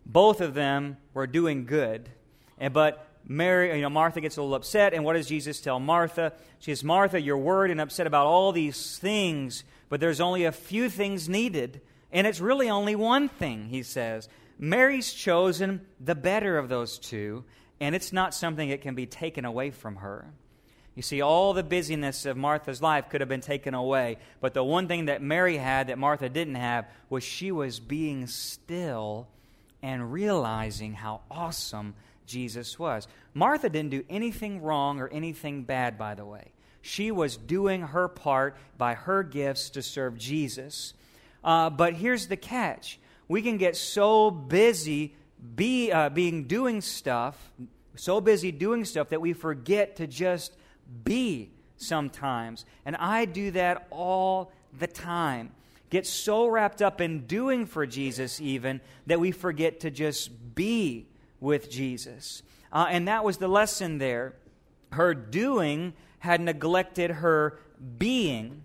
Both 0.05 0.39
of 0.39 0.53
them 0.53 0.97
were 1.15 1.25
doing 1.25 1.65
good, 1.65 2.09
and 2.59 2.75
but 2.75 3.07
Mary, 3.25 3.75
you 3.75 3.81
know, 3.81 3.89
Martha 3.89 4.21
gets 4.21 4.37
a 4.37 4.41
little 4.43 4.53
upset, 4.53 4.93
and 4.93 5.03
what 5.03 5.13
does 5.13 5.27
Jesus 5.27 5.59
tell 5.59 5.79
Martha? 5.79 6.33
She 6.59 6.69
says, 6.71 6.83
Martha, 6.83 7.19
you're 7.19 7.39
worried 7.39 7.71
and 7.71 7.81
upset 7.81 8.05
about 8.05 8.27
all 8.27 8.51
these 8.51 8.99
things, 8.99 9.63
but 9.89 9.99
there's 9.99 10.21
only 10.21 10.45
a 10.45 10.51
few 10.51 10.89
things 10.89 11.29
needed, 11.29 11.81
and 12.11 12.27
it's 12.27 12.39
really 12.39 12.69
only 12.69 12.95
one 12.95 13.29
thing, 13.29 13.69
he 13.69 13.83
says. 13.83 14.29
Mary's 14.59 15.13
chosen 15.13 15.81
the 15.99 16.15
better 16.15 16.57
of 16.57 16.69
those 16.69 16.97
two, 16.97 17.43
and 17.79 17.95
it's 17.95 18.11
not 18.11 18.33
something 18.33 18.69
that 18.69 18.81
can 18.81 18.95
be 18.95 19.05
taken 19.05 19.45
away 19.45 19.71
from 19.71 19.97
her. 19.97 20.25
You 20.95 21.03
see, 21.03 21.21
all 21.21 21.53
the 21.53 21.63
busyness 21.63 22.25
of 22.25 22.37
Martha's 22.37 22.81
life 22.81 23.09
could 23.09 23.21
have 23.21 23.29
been 23.29 23.39
taken 23.39 23.75
away, 23.75 24.17
but 24.41 24.55
the 24.55 24.63
one 24.63 24.87
thing 24.87 25.05
that 25.05 25.21
Mary 25.21 25.57
had 25.57 25.87
that 25.87 25.99
Martha 25.99 26.27
didn't 26.27 26.55
have 26.55 26.87
was 27.07 27.23
she 27.23 27.51
was 27.51 27.79
being 27.79 28.25
still 28.25 29.27
and 29.83 30.11
realizing 30.11 30.93
how 30.93 31.21
awesome 31.29 31.93
Jesus 32.25 32.79
was. 32.79 33.07
Martha 33.35 33.69
didn't 33.69 33.91
do 33.91 34.03
anything 34.09 34.61
wrong 34.61 34.99
or 34.99 35.07
anything 35.09 35.63
bad, 35.63 35.99
by 35.99 36.15
the 36.15 36.25
way. 36.25 36.51
She 36.87 37.11
was 37.11 37.35
doing 37.35 37.81
her 37.81 38.07
part 38.07 38.55
by 38.77 38.93
her 38.93 39.21
gifts 39.21 39.71
to 39.71 39.81
serve 39.81 40.17
Jesus. 40.17 40.93
Uh, 41.43 41.69
but 41.69 41.93
here's 41.93 42.27
the 42.27 42.37
catch 42.37 42.97
we 43.27 43.41
can 43.41 43.57
get 43.57 43.75
so 43.75 44.31
busy 44.31 45.13
be, 45.55 45.91
uh, 45.91 46.07
being 46.07 46.45
doing 46.45 46.79
stuff, 46.79 47.51
so 47.95 48.21
busy 48.21 48.53
doing 48.53 48.85
stuff 48.85 49.09
that 49.09 49.19
we 49.19 49.33
forget 49.33 49.97
to 49.97 50.07
just 50.07 50.55
be 51.03 51.51
sometimes. 51.75 52.63
And 52.85 52.95
I 52.95 53.25
do 53.25 53.51
that 53.51 53.85
all 53.91 54.53
the 54.79 54.87
time. 54.87 55.51
Get 55.89 56.07
so 56.07 56.47
wrapped 56.47 56.81
up 56.81 57.01
in 57.01 57.27
doing 57.27 57.65
for 57.65 57.85
Jesus, 57.85 58.39
even, 58.39 58.79
that 59.07 59.19
we 59.19 59.31
forget 59.31 59.81
to 59.81 59.91
just 59.91 60.55
be 60.55 61.07
with 61.41 61.69
Jesus. 61.69 62.43
Uh, 62.71 62.87
and 62.89 63.09
that 63.09 63.25
was 63.25 63.37
the 63.37 63.49
lesson 63.49 63.97
there. 63.97 64.35
Her 64.93 65.13
doing 65.13 65.93
had 66.19 66.41
neglected 66.41 67.11
her 67.11 67.59
being. 67.97 68.63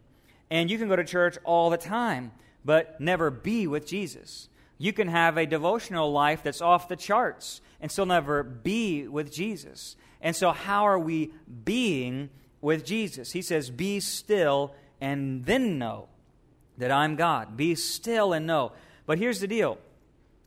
And 0.50 0.70
you 0.70 0.78
can 0.78 0.88
go 0.88 0.96
to 0.96 1.04
church 1.04 1.38
all 1.44 1.70
the 1.70 1.76
time, 1.76 2.32
but 2.64 3.00
never 3.00 3.30
be 3.30 3.66
with 3.66 3.86
Jesus. 3.86 4.48
You 4.78 4.92
can 4.92 5.08
have 5.08 5.36
a 5.36 5.46
devotional 5.46 6.12
life 6.12 6.42
that's 6.42 6.60
off 6.60 6.88
the 6.88 6.96
charts 6.96 7.60
and 7.80 7.90
still 7.90 8.06
never 8.06 8.42
be 8.42 9.06
with 9.06 9.32
Jesus. 9.32 9.96
And 10.20 10.34
so, 10.34 10.52
how 10.52 10.86
are 10.86 10.98
we 10.98 11.32
being 11.64 12.30
with 12.60 12.84
Jesus? 12.84 13.32
He 13.32 13.42
says, 13.42 13.70
Be 13.70 14.00
still 14.00 14.74
and 15.00 15.44
then 15.44 15.78
know 15.78 16.08
that 16.78 16.90
I'm 16.90 17.16
God. 17.16 17.56
Be 17.56 17.74
still 17.74 18.32
and 18.32 18.46
know. 18.46 18.72
But 19.06 19.18
here's 19.18 19.40
the 19.40 19.46
deal 19.46 19.78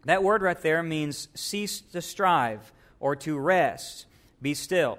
that 0.05 0.23
word 0.23 0.41
right 0.41 0.59
there 0.61 0.83
means 0.83 1.27
cease 1.33 1.81
to 1.81 2.01
strive 2.01 2.71
or 2.99 3.15
to 3.17 3.37
rest. 3.37 4.05
Be 4.41 4.53
still. 4.53 4.97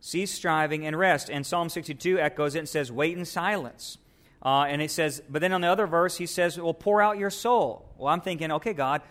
Cease 0.00 0.30
striving 0.30 0.86
and 0.86 0.98
rest. 0.98 1.30
And 1.30 1.46
Psalm 1.46 1.68
62 1.68 2.18
echoes 2.18 2.54
it 2.54 2.60
and 2.60 2.68
says, 2.68 2.92
Wait 2.92 3.16
in 3.16 3.24
silence. 3.24 3.98
Uh, 4.42 4.64
and 4.68 4.80
it 4.80 4.90
says, 4.90 5.22
but 5.28 5.40
then 5.40 5.52
on 5.52 5.62
the 5.62 5.66
other 5.66 5.86
verse, 5.86 6.18
he 6.18 6.26
says, 6.26 6.58
Well, 6.58 6.74
pour 6.74 7.02
out 7.02 7.18
your 7.18 7.30
soul. 7.30 7.88
Well, 7.98 8.12
I'm 8.12 8.20
thinking, 8.20 8.52
okay, 8.52 8.72
God, 8.72 9.02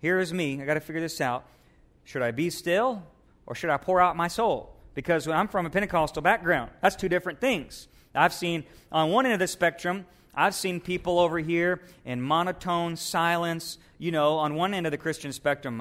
here 0.00 0.18
is 0.18 0.32
me. 0.32 0.60
I 0.60 0.64
got 0.64 0.74
to 0.74 0.80
figure 0.80 1.00
this 1.00 1.20
out. 1.20 1.44
Should 2.04 2.22
I 2.22 2.32
be 2.32 2.50
still 2.50 3.04
or 3.46 3.54
should 3.54 3.70
I 3.70 3.76
pour 3.76 4.00
out 4.00 4.16
my 4.16 4.28
soul? 4.28 4.74
Because 4.94 5.28
I'm 5.28 5.48
from 5.48 5.66
a 5.66 5.70
Pentecostal 5.70 6.22
background, 6.22 6.70
that's 6.80 6.96
two 6.96 7.08
different 7.08 7.40
things. 7.40 7.88
I've 8.14 8.34
seen 8.34 8.64
on 8.90 9.10
one 9.10 9.24
end 9.24 9.32
of 9.32 9.38
the 9.38 9.46
spectrum, 9.46 10.06
I've 10.34 10.54
seen 10.54 10.80
people 10.80 11.18
over 11.18 11.38
here 11.38 11.80
in 12.04 12.22
monotone 12.22 12.96
silence, 12.96 13.78
you 13.98 14.10
know, 14.10 14.38
on 14.38 14.54
one 14.54 14.72
end 14.74 14.86
of 14.86 14.92
the 14.92 14.98
Christian 14.98 15.32
spectrum, 15.32 15.78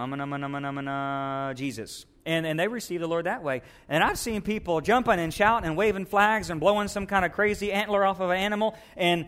Jesus 1.55 2.05
and, 2.25 2.45
and 2.45 2.59
they 2.59 2.67
receive 2.67 2.99
the 2.99 3.07
Lord 3.07 3.25
that 3.25 3.43
way. 3.43 3.61
And 3.89 4.03
I've 4.03 4.17
seen 4.17 4.41
people 4.41 4.81
jumping 4.81 5.19
and 5.19 5.33
shouting 5.33 5.67
and 5.67 5.77
waving 5.77 6.05
flags 6.05 6.49
and 6.49 6.59
blowing 6.59 6.87
some 6.87 7.07
kind 7.07 7.25
of 7.25 7.31
crazy 7.31 7.71
antler 7.71 8.05
off 8.05 8.19
of 8.19 8.29
an 8.29 8.37
animal, 8.37 8.75
and 8.95 9.27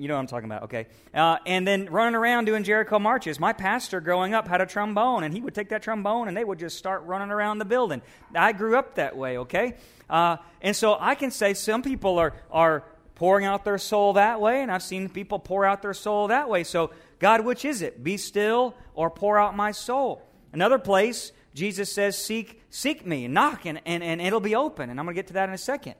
you 0.00 0.08
know 0.08 0.14
what 0.14 0.20
I'm 0.20 0.26
talking 0.26 0.46
about, 0.46 0.62
okay? 0.64 0.86
Uh, 1.12 1.36
and 1.44 1.66
then 1.68 1.86
running 1.90 2.14
around 2.14 2.46
doing 2.46 2.64
Jericho 2.64 2.98
marches. 2.98 3.38
My 3.38 3.52
pastor 3.52 4.00
growing 4.00 4.32
up 4.32 4.48
had 4.48 4.62
a 4.62 4.66
trombone, 4.66 5.24
and 5.24 5.34
he 5.34 5.42
would 5.42 5.54
take 5.54 5.68
that 5.68 5.82
trombone 5.82 6.26
and 6.26 6.34
they 6.34 6.42
would 6.42 6.58
just 6.58 6.78
start 6.78 7.02
running 7.02 7.30
around 7.30 7.58
the 7.58 7.66
building. 7.66 8.00
I 8.34 8.52
grew 8.52 8.78
up 8.78 8.94
that 8.94 9.14
way, 9.14 9.36
okay? 9.38 9.74
Uh, 10.08 10.38
and 10.62 10.74
so 10.74 10.96
I 10.98 11.14
can 11.14 11.30
say 11.30 11.52
some 11.52 11.82
people 11.82 12.18
are, 12.18 12.32
are 12.50 12.84
pouring 13.20 13.44
out 13.44 13.66
their 13.66 13.76
soul 13.76 14.14
that 14.14 14.40
way, 14.40 14.62
and 14.62 14.72
I've 14.72 14.82
seen 14.82 15.06
people 15.10 15.38
pour 15.38 15.66
out 15.66 15.82
their 15.82 15.92
soul 15.92 16.28
that 16.28 16.48
way. 16.48 16.64
So, 16.64 16.90
God, 17.18 17.44
which 17.44 17.66
is 17.66 17.82
it? 17.82 18.02
Be 18.02 18.16
still 18.16 18.74
or 18.94 19.10
pour 19.10 19.38
out 19.38 19.54
my 19.54 19.72
soul? 19.72 20.22
Another 20.54 20.78
place, 20.78 21.30
Jesus 21.52 21.92
says, 21.92 22.16
Seek, 22.16 22.62
seek 22.70 23.04
me, 23.04 23.28
knock, 23.28 23.66
and, 23.66 23.78
and, 23.84 24.02
and 24.02 24.22
it'll 24.22 24.40
be 24.40 24.54
open. 24.54 24.88
And 24.88 24.98
I'm 24.98 25.04
going 25.04 25.14
to 25.14 25.18
get 25.18 25.26
to 25.26 25.34
that 25.34 25.50
in 25.50 25.54
a 25.54 25.58
second. 25.58 25.96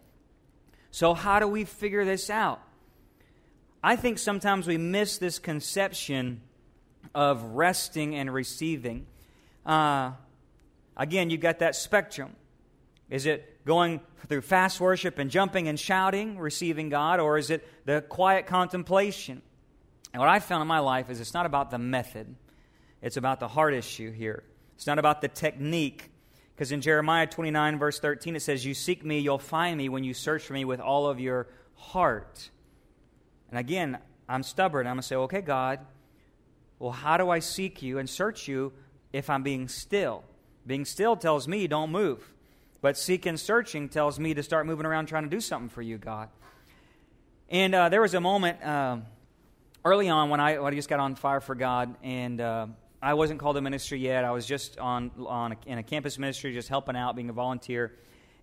So, 0.92 1.12
how 1.12 1.40
do 1.40 1.46
we 1.46 1.66
figure 1.66 2.06
this 2.06 2.30
out? 2.30 2.62
I 3.84 3.96
think 3.96 4.18
sometimes 4.18 4.66
we 4.66 4.78
miss 4.78 5.18
this 5.18 5.38
conception 5.38 6.40
of 7.14 7.42
resting 7.42 8.14
and 8.14 8.32
receiving. 8.32 9.04
Uh, 9.66 10.12
again, 10.96 11.28
you've 11.28 11.42
got 11.42 11.58
that 11.58 11.76
spectrum. 11.76 12.34
Is 13.10 13.26
it 13.26 13.66
going 13.66 14.00
through 14.28 14.42
fast 14.42 14.80
worship 14.80 15.18
and 15.18 15.30
jumping 15.30 15.68
and 15.68 15.78
shouting, 15.78 16.38
receiving 16.38 16.88
God, 16.88 17.20
or 17.20 17.36
is 17.36 17.50
it 17.50 17.66
the 17.84 18.00
quiet 18.00 18.46
contemplation? 18.46 19.42
And 20.12 20.20
what 20.20 20.28
I've 20.28 20.44
found 20.44 20.62
in 20.62 20.68
my 20.68 20.78
life 20.78 21.10
is 21.10 21.20
it's 21.20 21.34
not 21.34 21.46
about 21.46 21.70
the 21.70 21.78
method, 21.78 22.34
it's 23.02 23.16
about 23.16 23.40
the 23.40 23.48
heart 23.48 23.74
issue 23.74 24.12
here. 24.12 24.44
It's 24.76 24.86
not 24.86 24.98
about 24.98 25.20
the 25.20 25.28
technique. 25.28 26.10
Because 26.54 26.72
in 26.72 26.80
Jeremiah 26.80 27.26
29, 27.26 27.78
verse 27.78 27.98
13, 28.00 28.36
it 28.36 28.40
says, 28.40 28.64
You 28.64 28.74
seek 28.74 29.04
me, 29.04 29.18
you'll 29.18 29.38
find 29.38 29.76
me 29.76 29.88
when 29.88 30.04
you 30.04 30.14
search 30.14 30.44
for 30.44 30.52
me 30.52 30.64
with 30.64 30.80
all 30.80 31.06
of 31.06 31.20
your 31.20 31.48
heart. 31.74 32.50
And 33.50 33.58
again, 33.58 33.98
I'm 34.28 34.42
stubborn. 34.42 34.86
I'm 34.86 34.94
going 34.94 35.02
to 35.02 35.06
say, 35.06 35.16
Okay, 35.16 35.40
God, 35.40 35.80
well, 36.78 36.92
how 36.92 37.16
do 37.16 37.28
I 37.28 37.40
seek 37.40 37.82
you 37.82 37.98
and 37.98 38.08
search 38.08 38.48
you 38.48 38.72
if 39.12 39.28
I'm 39.28 39.42
being 39.42 39.68
still? 39.68 40.24
Being 40.66 40.84
still 40.84 41.16
tells 41.16 41.48
me 41.48 41.66
don't 41.66 41.90
move. 41.90 42.32
But 42.82 42.96
seek 42.96 43.26
and 43.26 43.38
searching 43.38 43.88
tells 43.90 44.18
me 44.18 44.32
to 44.34 44.42
start 44.42 44.66
moving 44.66 44.86
around 44.86 45.06
trying 45.06 45.24
to 45.24 45.28
do 45.28 45.40
something 45.40 45.68
for 45.68 45.82
you, 45.82 45.98
God. 45.98 46.30
And 47.50 47.74
uh, 47.74 47.88
there 47.90 48.00
was 48.00 48.14
a 48.14 48.20
moment 48.20 48.62
uh, 48.62 48.98
early 49.84 50.08
on 50.08 50.30
when 50.30 50.40
I, 50.40 50.58
when 50.58 50.72
I 50.72 50.76
just 50.76 50.88
got 50.88 50.98
on 50.98 51.14
fire 51.14 51.40
for 51.40 51.54
God, 51.54 51.94
and 52.02 52.40
uh, 52.40 52.68
I 53.02 53.14
wasn't 53.14 53.38
called 53.40 53.56
to 53.56 53.60
ministry 53.60 53.98
yet. 53.98 54.24
I 54.24 54.30
was 54.30 54.46
just 54.46 54.78
on, 54.78 55.10
on 55.26 55.52
a, 55.52 55.56
in 55.66 55.78
a 55.78 55.82
campus 55.82 56.18
ministry, 56.18 56.54
just 56.54 56.68
helping 56.68 56.96
out, 56.96 57.16
being 57.16 57.28
a 57.28 57.34
volunteer. 57.34 57.92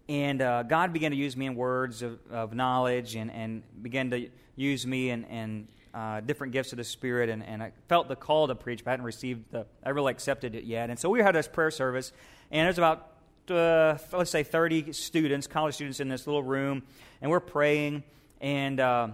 And 0.10 0.41
uh, 0.41 0.63
God 0.63 0.93
began 0.93 1.12
to 1.12 1.17
use 1.17 1.36
me 1.36 1.47
in 1.47 1.56
words 1.56 2.02
of, 2.02 2.19
of 2.32 2.54
knowledge 2.54 3.15
and, 3.15 3.32
and 3.32 3.63
began 3.82 4.12
to 4.12 4.30
use 4.56 4.86
me 4.86 5.10
in, 5.10 5.23
in 5.26 5.67
uh, 5.93 6.21
different 6.21 6.54
gifts 6.54 6.71
of 6.73 6.78
the 6.78 6.84
Spirit. 6.84 7.30
And, 7.30 7.43
and 7.43 7.63
I 7.63 7.71
felt 7.89 8.08
the 8.08 8.15
call 8.15 8.47
to 8.47 8.56
preach, 8.56 8.84
but 8.84 8.91
I 8.91 8.93
hadn't 8.93 9.06
received 9.06 9.52
the, 9.52 9.65
I 9.84 9.89
really 9.89 10.12
accepted 10.12 10.54
it 10.54 10.63
yet. 10.63 10.89
And 10.89 11.00
so 11.00 11.10
we 11.10 11.21
had 11.21 11.34
this 11.34 11.47
prayer 11.47 11.71
service, 11.71 12.13
and 12.52 12.65
there's 12.65 12.78
about, 12.78 13.16
uh, 13.51 13.97
let's 14.13 14.31
say, 14.31 14.43
30 14.43 14.93
students, 14.93 15.47
college 15.47 15.75
students 15.75 15.99
in 15.99 16.10
this 16.10 16.27
little 16.27 16.43
room, 16.43 16.83
and 17.21 17.31
we're 17.31 17.39
praying. 17.39 18.03
And 18.41 18.79
uh, 18.79 19.10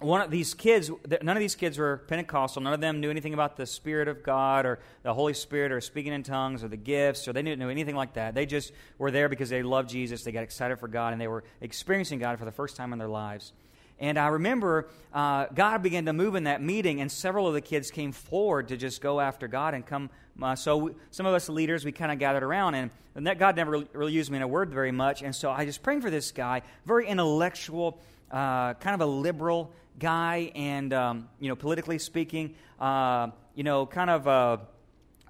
one 0.00 0.20
of 0.20 0.30
these 0.30 0.54
kids, 0.54 0.90
none 1.22 1.36
of 1.36 1.40
these 1.40 1.54
kids 1.54 1.78
were 1.78 1.98
Pentecostal. 2.08 2.62
None 2.62 2.72
of 2.72 2.80
them 2.80 3.00
knew 3.00 3.10
anything 3.10 3.34
about 3.34 3.56
the 3.56 3.66
Spirit 3.66 4.08
of 4.08 4.22
God 4.22 4.64
or 4.64 4.78
the 5.02 5.12
Holy 5.12 5.34
Spirit 5.34 5.72
or 5.72 5.80
speaking 5.80 6.12
in 6.12 6.22
tongues 6.22 6.62
or 6.62 6.68
the 6.68 6.76
gifts, 6.76 7.26
or 7.26 7.32
they 7.32 7.42
didn't 7.42 7.58
know 7.58 7.68
anything 7.68 7.96
like 7.96 8.14
that. 8.14 8.34
They 8.34 8.46
just 8.46 8.72
were 8.98 9.10
there 9.10 9.28
because 9.28 9.50
they 9.50 9.62
loved 9.62 9.90
Jesus. 9.90 10.22
They 10.22 10.32
got 10.32 10.44
excited 10.44 10.78
for 10.78 10.88
God, 10.88 11.12
and 11.12 11.20
they 11.20 11.28
were 11.28 11.44
experiencing 11.60 12.18
God 12.18 12.38
for 12.38 12.44
the 12.44 12.52
first 12.52 12.76
time 12.76 12.92
in 12.92 12.98
their 12.98 13.08
lives. 13.08 13.52
And 14.00 14.18
I 14.18 14.28
remember 14.28 14.88
uh, 15.12 15.46
God 15.54 15.82
began 15.82 16.06
to 16.06 16.12
move 16.12 16.34
in 16.34 16.44
that 16.44 16.62
meeting, 16.62 17.00
and 17.00 17.10
several 17.10 17.48
of 17.48 17.54
the 17.54 17.60
kids 17.60 17.90
came 17.90 18.12
forward 18.12 18.68
to 18.68 18.76
just 18.76 19.00
go 19.00 19.20
after 19.20 19.48
God 19.48 19.74
and 19.74 19.84
come. 19.84 20.10
Uh, 20.40 20.54
so 20.54 20.76
we, 20.76 20.92
some 21.10 21.26
of 21.26 21.34
us 21.34 21.48
leaders, 21.48 21.84
we 21.84 21.90
kind 21.90 22.12
of 22.12 22.18
gathered 22.18 22.44
around, 22.44 22.74
and, 22.74 22.90
and 23.16 23.26
that 23.26 23.38
God 23.38 23.56
never 23.56 23.84
really, 23.92 24.12
used 24.12 24.30
me 24.30 24.36
in 24.36 24.42
a 24.42 24.48
word 24.48 24.70
very 24.70 24.92
much. 24.92 25.22
And 25.22 25.34
so 25.34 25.50
I 25.50 25.64
just 25.64 25.82
praying 25.82 26.02
for 26.02 26.10
this 26.10 26.30
guy, 26.30 26.62
very 26.86 27.08
intellectual 27.08 27.98
uh, 28.30 28.74
kind 28.74 28.94
of 28.94 29.00
a 29.00 29.10
liberal 29.10 29.72
guy, 29.98 30.52
and 30.54 30.92
um, 30.92 31.28
you 31.40 31.48
know, 31.48 31.56
politically 31.56 31.98
speaking, 31.98 32.54
uh, 32.78 33.28
you 33.54 33.64
know, 33.64 33.84
kind 33.84 34.10
of 34.10 34.28
uh, 34.28 34.58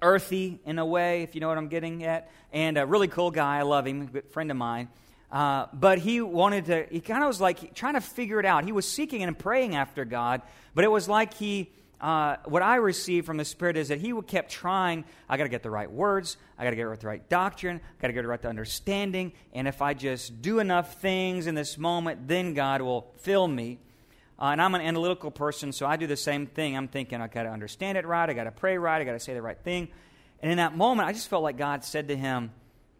earthy 0.01 0.59
in 0.65 0.77
a 0.77 0.85
way, 0.85 1.23
if 1.23 1.33
you 1.33 1.41
know 1.41 1.47
what 1.47 1.57
I'm 1.57 1.69
getting 1.69 2.03
at, 2.03 2.29
and 2.53 2.77
a 2.77 2.85
really 2.85 3.07
cool 3.07 3.31
guy. 3.31 3.57
I 3.57 3.61
love 3.63 3.87
him, 3.87 4.01
a 4.01 4.05
good 4.05 4.29
friend 4.29 4.51
of 4.51 4.57
mine. 4.57 4.89
Uh, 5.31 5.67
but 5.73 5.99
he 5.99 6.21
wanted 6.21 6.65
to, 6.65 6.87
he 6.89 7.01
kind 7.01 7.23
of 7.23 7.27
was 7.27 7.39
like 7.39 7.75
trying 7.75 7.93
to 7.93 8.01
figure 8.01 8.39
it 8.39 8.45
out. 8.45 8.65
He 8.65 8.71
was 8.71 8.87
seeking 8.87 9.21
and 9.21 9.37
praying 9.37 9.75
after 9.75 10.03
God, 10.05 10.41
but 10.73 10.83
it 10.83 10.87
was 10.87 11.07
like 11.07 11.35
he, 11.35 11.69
uh, 12.01 12.37
what 12.45 12.63
I 12.63 12.77
received 12.77 13.27
from 13.27 13.37
the 13.37 13.45
Spirit 13.45 13.77
is 13.77 13.89
that 13.89 13.99
he 13.99 14.13
kept 14.25 14.49
trying, 14.51 15.03
I 15.27 15.37
got 15.37 15.43
to 15.43 15.49
get 15.49 15.61
the 15.61 15.69
right 15.69 15.91
words, 15.91 16.37
I 16.57 16.63
got 16.63 16.71
to 16.71 16.75
get 16.75 16.99
the 16.99 17.07
right 17.07 17.29
doctrine, 17.29 17.77
I 17.77 18.01
got 18.01 18.07
to 18.07 18.13
get 18.13 18.23
the 18.23 18.27
right 18.27 18.43
understanding, 18.45 19.33
and 19.53 19.67
if 19.67 19.81
I 19.81 19.93
just 19.93 20.41
do 20.41 20.59
enough 20.59 20.99
things 20.99 21.45
in 21.45 21.53
this 21.53 21.77
moment, 21.77 22.27
then 22.27 22.53
God 22.53 22.81
will 22.81 23.13
fill 23.19 23.47
me. 23.47 23.79
Uh, 24.39 24.45
and 24.45 24.61
I'm 24.61 24.73
an 24.73 24.81
analytical 24.81 25.29
person, 25.29 25.73
so 25.73 25.85
I 25.85 25.97
do 25.97 26.07
the 26.07 26.15
same 26.15 26.47
thing. 26.47 26.77
I'm 26.77 26.87
thinking, 26.87 27.21
I 27.21 27.27
got 27.27 27.43
to 27.43 27.49
understand 27.49 27.97
it 27.97 28.07
right, 28.07 28.29
I 28.29 28.33
got 28.33 28.45
to 28.45 28.51
pray 28.51 28.77
right, 28.77 29.01
I 29.01 29.03
got 29.03 29.11
to 29.11 29.19
say 29.19 29.33
the 29.33 29.41
right 29.41 29.59
thing. 29.59 29.89
And 30.41 30.49
in 30.49 30.57
that 30.57 30.75
moment, 30.77 31.07
I 31.07 31.11
just 31.11 31.27
felt 31.27 31.43
like 31.43 31.57
God 31.57 31.83
said 31.83 32.07
to 32.07 32.15
him, 32.15 32.51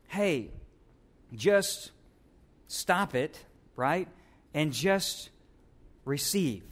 Hey, 0.09 0.49
just 1.33 1.91
stop 2.69 3.13
it, 3.15 3.43
right? 3.75 4.07
And 4.53 4.71
just 4.71 5.29
receive. 6.05 6.63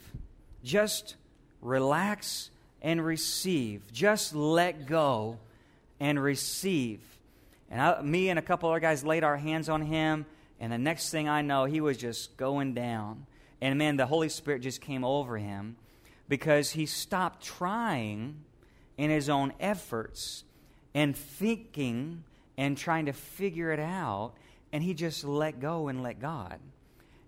Just 0.64 1.16
relax 1.60 2.50
and 2.80 3.04
receive. 3.04 3.82
Just 3.92 4.34
let 4.34 4.86
go 4.86 5.38
and 6.00 6.22
receive. 6.22 7.00
And 7.70 7.82
I, 7.82 8.00
me 8.00 8.30
and 8.30 8.38
a 8.38 8.42
couple 8.42 8.70
other 8.70 8.80
guys 8.80 9.04
laid 9.04 9.24
our 9.24 9.36
hands 9.36 9.68
on 9.68 9.82
him, 9.82 10.24
and 10.58 10.72
the 10.72 10.78
next 10.78 11.10
thing 11.10 11.28
I 11.28 11.42
know, 11.42 11.66
he 11.66 11.80
was 11.80 11.98
just 11.98 12.36
going 12.36 12.72
down. 12.72 13.26
And 13.60 13.78
man, 13.78 13.96
the 13.96 14.06
Holy 14.06 14.28
Spirit 14.28 14.62
just 14.62 14.80
came 14.80 15.04
over 15.04 15.36
him 15.36 15.76
because 16.28 16.70
he 16.70 16.86
stopped 16.86 17.44
trying 17.44 18.44
in 18.96 19.10
his 19.10 19.28
own 19.28 19.52
efforts 19.60 20.44
and 20.94 21.16
thinking 21.16 22.24
and 22.56 22.76
trying 22.76 23.06
to 23.06 23.12
figure 23.12 23.70
it 23.70 23.80
out, 23.80 24.32
and 24.72 24.82
he 24.82 24.94
just 24.94 25.24
let 25.24 25.60
go 25.60 25.88
and 25.88 26.02
let 26.02 26.20
God. 26.20 26.58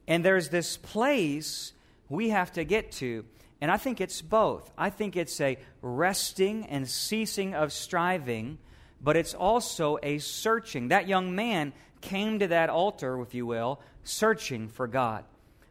And 0.07 0.25
there's 0.25 0.49
this 0.49 0.77
place 0.77 1.73
we 2.09 2.31
have 2.31 2.53
to 2.53 2.65
get 2.65 2.93
to 2.93 3.25
and 3.61 3.71
I 3.71 3.77
think 3.77 4.01
it's 4.01 4.23
both. 4.23 4.71
I 4.77 4.91
think 4.91 5.17
it's 5.17 5.41
a 5.41 5.59
resting 5.83 6.67
and 6.67 6.89
ceasing 6.89 7.55
of 7.55 7.73
striving, 7.73 8.59
but 9.03 9.17
it's 9.17 9.35
also 9.35 9.99
a 10.03 10.19
searching. 10.19 10.89
That 10.89 11.09
young 11.09 11.35
man 11.35 11.73
came 12.01 12.39
to 12.39 12.49
that 12.49 12.71
altar, 12.71 13.21
if 13.21 13.35
you 13.35 13.45
will, 13.45 13.81
searching 14.03 14.69
for 14.69 14.87
God. 14.87 15.25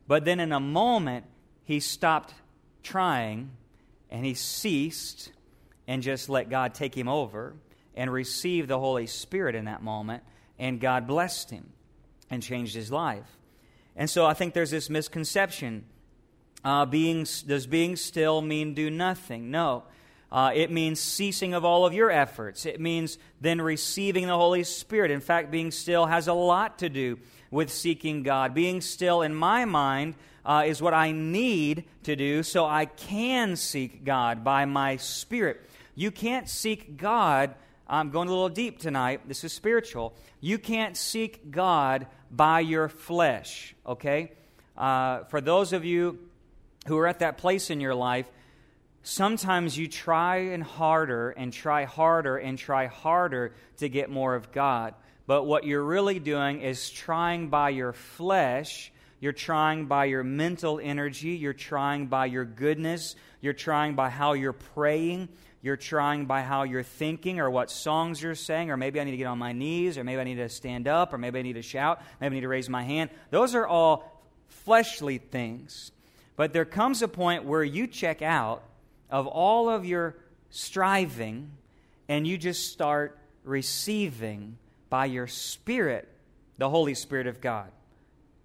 But 0.07 0.25
then 0.25 0.39
in 0.39 0.51
a 0.51 0.59
moment, 0.59 1.25
he 1.63 1.79
stopped 1.79 2.33
trying 2.83 3.51
and 4.11 4.23
he 4.23 4.35
ceased 4.35 5.31
and 5.87 6.03
just 6.03 6.29
let 6.29 6.49
God 6.49 6.75
take 6.75 6.95
him 6.95 7.07
over 7.07 7.55
and 7.95 8.13
received 8.13 8.67
the 8.67 8.79
Holy 8.79 9.07
Spirit 9.07 9.55
in 9.55 9.65
that 9.65 9.81
moment. 9.81 10.23
And 10.59 10.79
God 10.79 11.07
blessed 11.07 11.49
him 11.49 11.71
and 12.29 12.43
changed 12.43 12.75
his 12.75 12.91
life. 12.91 13.37
And 13.95 14.09
so 14.09 14.25
I 14.25 14.33
think 14.33 14.53
there's 14.53 14.71
this 14.71 14.89
misconception 14.89 15.85
uh, 16.63 16.85
being, 16.85 17.25
does 17.47 17.65
being 17.65 17.95
still 17.95 18.41
mean 18.41 18.73
do 18.73 18.89
nothing? 18.89 19.49
No. 19.49 19.83
Uh, 20.31 20.51
it 20.53 20.69
means 20.69 20.99
ceasing 20.99 21.53
of 21.53 21.65
all 21.65 21.85
of 21.85 21.93
your 21.93 22.11
efforts. 22.11 22.65
It 22.65 22.79
means 22.79 23.17
then 23.41 23.61
receiving 23.61 24.27
the 24.27 24.35
Holy 24.35 24.63
Spirit. 24.63 25.09
In 25.09 25.21
fact, 25.21 25.49
being 25.49 25.71
still 25.71 26.05
has 26.05 26.27
a 26.27 26.33
lot 26.33 26.79
to 26.79 26.89
do 26.89 27.17
with 27.49 27.71
seeking 27.71 28.21
God. 28.21 28.53
Being 28.53 28.81
still, 28.81 29.23
in 29.23 29.33
my 29.33 29.65
mind, 29.65 30.13
uh, 30.45 30.63
is 30.67 30.81
what 30.81 30.93
I 30.93 31.11
need 31.11 31.85
to 32.03 32.15
do 32.15 32.43
so 32.43 32.65
I 32.65 32.85
can 32.85 33.55
seek 33.55 34.03
God 34.03 34.43
by 34.43 34.65
my 34.65 34.97
Spirit. 34.97 35.67
You 35.95 36.11
can't 36.11 36.47
seek 36.47 36.97
God. 36.97 37.55
I'm 37.91 38.11
going 38.11 38.27
a 38.27 38.31
little 38.31 38.49
deep 38.49 38.77
tonight. 38.77 39.21
This 39.27 39.43
is 39.43 39.51
spiritual. 39.51 40.13
You 40.39 40.59
can't 40.59 40.95
seek 40.95 41.49
God 41.49 42.05
by 42.29 42.59
your 42.59 42.87
flesh, 42.87 43.73
okay? 43.83 44.33
Uh, 44.77 45.23
for 45.23 45.41
those 45.41 45.73
of 45.73 45.83
you 45.85 46.19
who 46.85 46.99
are 46.99 47.07
at 47.07 47.19
that 47.19 47.39
place 47.39 47.71
in 47.71 47.81
your 47.81 47.95
life, 47.95 48.29
sometimes 49.01 49.75
you 49.75 49.87
try 49.87 50.37
and 50.37 50.61
harder 50.61 51.31
and 51.31 51.51
try 51.51 51.85
harder 51.85 52.37
and 52.37 52.59
try 52.59 52.85
harder 52.85 53.55
to 53.77 53.89
get 53.89 54.11
more 54.11 54.35
of 54.35 54.51
God. 54.51 54.93
But 55.25 55.45
what 55.45 55.63
you're 55.63 55.83
really 55.83 56.19
doing 56.19 56.61
is 56.61 56.91
trying 56.91 57.49
by 57.49 57.69
your 57.69 57.93
flesh, 57.93 58.91
you're 59.19 59.33
trying 59.33 59.87
by 59.87 60.05
your 60.05 60.23
mental 60.23 60.79
energy, 60.79 61.29
you're 61.29 61.53
trying 61.53 62.05
by 62.05 62.27
your 62.27 62.45
goodness, 62.45 63.15
you're 63.41 63.53
trying 63.53 63.95
by 63.95 64.09
how 64.09 64.33
you're 64.33 64.53
praying, 64.53 65.29
you're 65.61 65.77
trying 65.77 66.25
by 66.25 66.41
how 66.41 66.63
you're 66.63 66.83
thinking 66.83 67.39
or 67.39 67.49
what 67.49 67.69
songs 67.69 68.21
you're 68.21 68.35
saying, 68.35 68.71
or 68.71 68.77
maybe 68.77 68.99
I 68.99 69.03
need 69.03 69.11
to 69.11 69.17
get 69.17 69.27
on 69.27 69.37
my 69.37 69.53
knees, 69.53 69.97
or 69.97 70.03
maybe 70.03 70.21
I 70.21 70.23
need 70.23 70.35
to 70.35 70.49
stand 70.49 70.87
up, 70.87 71.13
or 71.13 71.17
maybe 71.17 71.39
I 71.39 71.41
need 71.41 71.53
to 71.53 71.61
shout, 71.61 72.01
maybe 72.19 72.33
I 72.33 72.35
need 72.35 72.41
to 72.41 72.47
raise 72.47 72.69
my 72.69 72.83
hand. 72.83 73.09
Those 73.31 73.55
are 73.55 73.67
all 73.67 74.23
fleshly 74.47 75.17
things. 75.17 75.91
But 76.35 76.53
there 76.53 76.65
comes 76.65 77.01
a 77.01 77.07
point 77.07 77.43
where 77.43 77.63
you 77.63 77.87
check 77.87 78.21
out 78.21 78.63
of 79.09 79.27
all 79.27 79.69
of 79.69 79.85
your 79.85 80.15
striving 80.49 81.51
and 82.07 82.25
you 82.25 82.37
just 82.37 82.71
start 82.71 83.17
receiving 83.43 84.57
by 84.89 85.05
your 85.05 85.27
spirit 85.27 86.07
the 86.57 86.69
Holy 86.69 86.93
Spirit 86.93 87.27
of 87.27 87.41
God. 87.41 87.69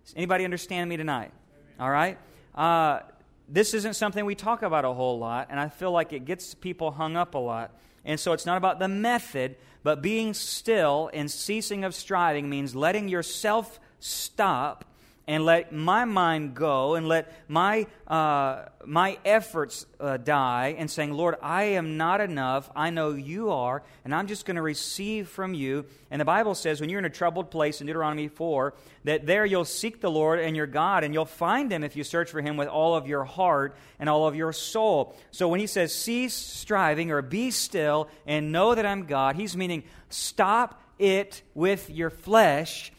Does 0.04 0.14
anybody 0.16 0.44
understand 0.44 0.88
me 0.88 0.96
tonight? 0.96 1.32
All 1.80 1.90
right? 1.90 2.18
Uh, 2.54 3.00
this 3.48 3.74
isn't 3.74 3.94
something 3.94 4.24
we 4.24 4.34
talk 4.34 4.62
about 4.62 4.84
a 4.84 4.92
whole 4.92 5.18
lot, 5.18 5.48
and 5.50 5.60
I 5.60 5.68
feel 5.68 5.90
like 5.90 6.12
it 6.12 6.24
gets 6.24 6.54
people 6.54 6.92
hung 6.92 7.16
up 7.16 7.34
a 7.34 7.38
lot. 7.38 7.78
And 8.04 8.18
so 8.18 8.32
it's 8.32 8.46
not 8.46 8.56
about 8.56 8.78
the 8.78 8.88
method, 8.88 9.56
but 9.82 10.02
being 10.02 10.34
still 10.34 11.10
and 11.12 11.30
ceasing 11.30 11.84
of 11.84 11.94
striving 11.94 12.48
means 12.48 12.74
letting 12.74 13.08
yourself 13.08 13.80
stop 14.00 14.84
and 15.26 15.44
let 15.44 15.72
my 15.72 16.04
mind 16.04 16.54
go 16.54 16.94
and 16.94 17.08
let 17.08 17.32
my, 17.48 17.86
uh, 18.06 18.64
my 18.84 19.18
efforts 19.24 19.86
uh, 19.98 20.18
die 20.18 20.74
and 20.76 20.90
saying, 20.90 21.12
Lord, 21.12 21.36
I 21.40 21.64
am 21.64 21.96
not 21.96 22.20
enough. 22.20 22.70
I 22.76 22.90
know 22.90 23.12
you 23.12 23.50
are, 23.50 23.82
and 24.04 24.14
I'm 24.14 24.26
just 24.26 24.44
going 24.44 24.56
to 24.56 24.62
receive 24.62 25.28
from 25.28 25.54
you. 25.54 25.86
And 26.10 26.20
the 26.20 26.26
Bible 26.26 26.54
says 26.54 26.80
when 26.80 26.90
you're 26.90 26.98
in 26.98 27.06
a 27.06 27.10
troubled 27.10 27.50
place 27.50 27.80
in 27.80 27.86
Deuteronomy 27.86 28.28
4, 28.28 28.74
that 29.04 29.24
there 29.24 29.46
you'll 29.46 29.64
seek 29.64 30.00
the 30.00 30.10
Lord 30.10 30.40
and 30.40 30.54
your 30.54 30.66
God, 30.66 31.04
and 31.04 31.14
you'll 31.14 31.24
find 31.24 31.72
him 31.72 31.84
if 31.84 31.96
you 31.96 32.04
search 32.04 32.30
for 32.30 32.42
him 32.42 32.56
with 32.56 32.68
all 32.68 32.94
of 32.94 33.06
your 33.06 33.24
heart 33.24 33.76
and 33.98 34.10
all 34.10 34.26
of 34.26 34.36
your 34.36 34.52
soul. 34.52 35.16
So 35.30 35.48
when 35.48 35.60
he 35.60 35.66
says, 35.66 35.94
cease 35.94 36.34
striving 36.34 37.10
or 37.10 37.22
be 37.22 37.50
still 37.50 38.08
and 38.26 38.52
know 38.52 38.74
that 38.74 38.84
I'm 38.84 39.06
God, 39.06 39.36
he's 39.36 39.56
meaning 39.56 39.84
stop 40.10 40.82
it 40.98 41.42
with 41.54 41.88
your 41.90 42.10
flesh 42.10 42.92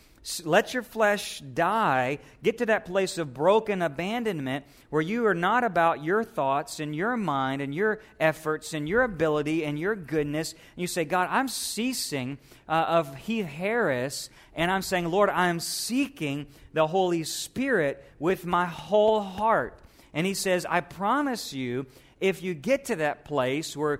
let 0.43 0.73
your 0.73 0.81
flesh 0.81 1.39
die. 1.39 2.17
Get 2.41 2.57
to 2.57 2.65
that 2.65 2.85
place 2.85 3.17
of 3.17 3.33
broken 3.33 3.81
abandonment 3.81 4.65
where 4.89 5.01
you 5.01 5.27
are 5.27 5.35
not 5.35 5.63
about 5.63 6.03
your 6.03 6.23
thoughts 6.23 6.79
and 6.79 6.95
your 6.95 7.15
mind 7.15 7.61
and 7.61 7.75
your 7.75 7.99
efforts 8.19 8.73
and 8.73 8.89
your 8.89 9.03
ability 9.03 9.63
and 9.63 9.77
your 9.77 9.95
goodness. 9.95 10.53
And 10.53 10.61
you 10.77 10.87
say, 10.87 11.05
God, 11.05 11.27
I'm 11.29 11.47
ceasing 11.47 12.39
uh, 12.67 12.85
of 12.87 13.15
Heath 13.15 13.45
Harris, 13.45 14.29
and 14.55 14.71
I'm 14.71 14.81
saying, 14.81 15.05
Lord, 15.11 15.29
I'm 15.29 15.59
seeking 15.59 16.47
the 16.73 16.87
Holy 16.87 17.23
Spirit 17.23 18.03
with 18.17 18.45
my 18.45 18.65
whole 18.65 19.21
heart. 19.21 19.79
And 20.13 20.25
He 20.25 20.33
says, 20.33 20.65
I 20.67 20.81
promise 20.81 21.53
you, 21.53 21.85
if 22.19 22.41
you 22.41 22.53
get 22.55 22.85
to 22.85 22.95
that 22.97 23.25
place 23.25 23.77
where 23.77 23.99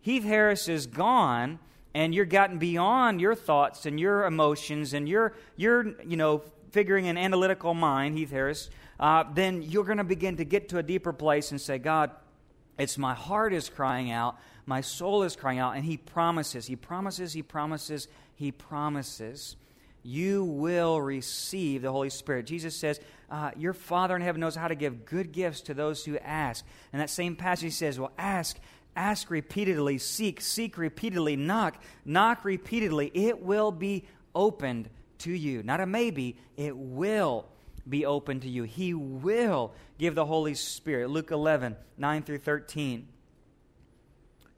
Heath 0.00 0.24
Harris 0.24 0.68
is 0.68 0.86
gone, 0.86 1.60
and 1.94 2.14
you're 2.14 2.24
gotten 2.24 2.58
beyond 2.58 3.20
your 3.20 3.34
thoughts 3.34 3.86
and 3.86 3.98
your 3.98 4.24
emotions 4.24 4.94
and 4.94 5.08
your, 5.08 5.34
your 5.56 6.00
you 6.04 6.16
know, 6.16 6.42
figuring 6.70 7.08
an 7.08 7.18
analytical 7.18 7.74
mind, 7.74 8.16
Heath 8.16 8.30
Harris, 8.30 8.70
uh, 8.98 9.24
then 9.34 9.62
you're 9.62 9.84
going 9.84 9.98
to 9.98 10.04
begin 10.04 10.36
to 10.36 10.44
get 10.44 10.68
to 10.68 10.78
a 10.78 10.82
deeper 10.82 11.12
place 11.12 11.50
and 11.50 11.60
say, 11.60 11.78
God, 11.78 12.10
it's 12.78 12.96
my 12.96 13.14
heart 13.14 13.52
is 13.52 13.68
crying 13.68 14.10
out, 14.10 14.38
my 14.66 14.80
soul 14.80 15.22
is 15.22 15.36
crying 15.36 15.58
out, 15.58 15.76
and 15.76 15.84
He 15.84 15.96
promises, 15.96 16.66
He 16.66 16.76
promises, 16.76 17.32
He 17.32 17.42
promises, 17.42 18.08
He 18.36 18.52
promises. 18.52 19.56
You 20.02 20.44
will 20.44 21.00
receive 21.00 21.82
the 21.82 21.92
Holy 21.92 22.08
Spirit. 22.08 22.46
Jesus 22.46 22.74
says, 22.74 23.00
uh, 23.30 23.50
Your 23.56 23.74
Father 23.74 24.16
in 24.16 24.22
heaven 24.22 24.40
knows 24.40 24.56
how 24.56 24.68
to 24.68 24.74
give 24.74 25.04
good 25.04 25.32
gifts 25.32 25.60
to 25.62 25.74
those 25.74 26.04
who 26.04 26.16
ask. 26.18 26.64
And 26.92 27.02
that 27.02 27.10
same 27.10 27.36
passage 27.36 27.74
says, 27.74 27.98
Well, 27.98 28.12
ask 28.16 28.58
Ask 28.96 29.30
repeatedly, 29.30 29.98
seek, 29.98 30.40
seek 30.40 30.76
repeatedly, 30.76 31.36
knock, 31.36 31.82
knock 32.04 32.44
repeatedly. 32.44 33.10
It 33.14 33.42
will 33.42 33.70
be 33.70 34.04
opened 34.34 34.88
to 35.18 35.32
you. 35.32 35.62
Not 35.62 35.80
a 35.80 35.86
maybe, 35.86 36.36
it 36.56 36.76
will 36.76 37.46
be 37.88 38.04
open 38.04 38.40
to 38.40 38.48
you. 38.48 38.64
He 38.64 38.94
will 38.94 39.72
give 39.98 40.14
the 40.14 40.26
Holy 40.26 40.54
Spirit. 40.54 41.10
Luke 41.10 41.30
11, 41.30 41.76
9 41.98 42.22
through 42.22 42.38
13. 42.38 43.08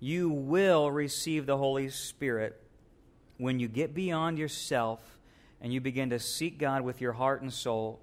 You 0.01 0.31
will 0.31 0.91
receive 0.91 1.47
the 1.47 1.57
Holy 1.57 1.89
Spirit 1.89 2.61
when 3.39 3.61
you 3.61 3.69
get 3.69 3.95
beyond 3.95 4.39
yourself 4.39 5.19
and 5.61 5.73
you 5.73 5.81
begin 5.81 6.11
to 6.11 6.19
seek 6.19 6.59
God 6.59 6.83
with 6.83 7.01
your 7.01 7.13
heart 7.13 7.43
and 7.43 7.53
soul. 7.53 8.01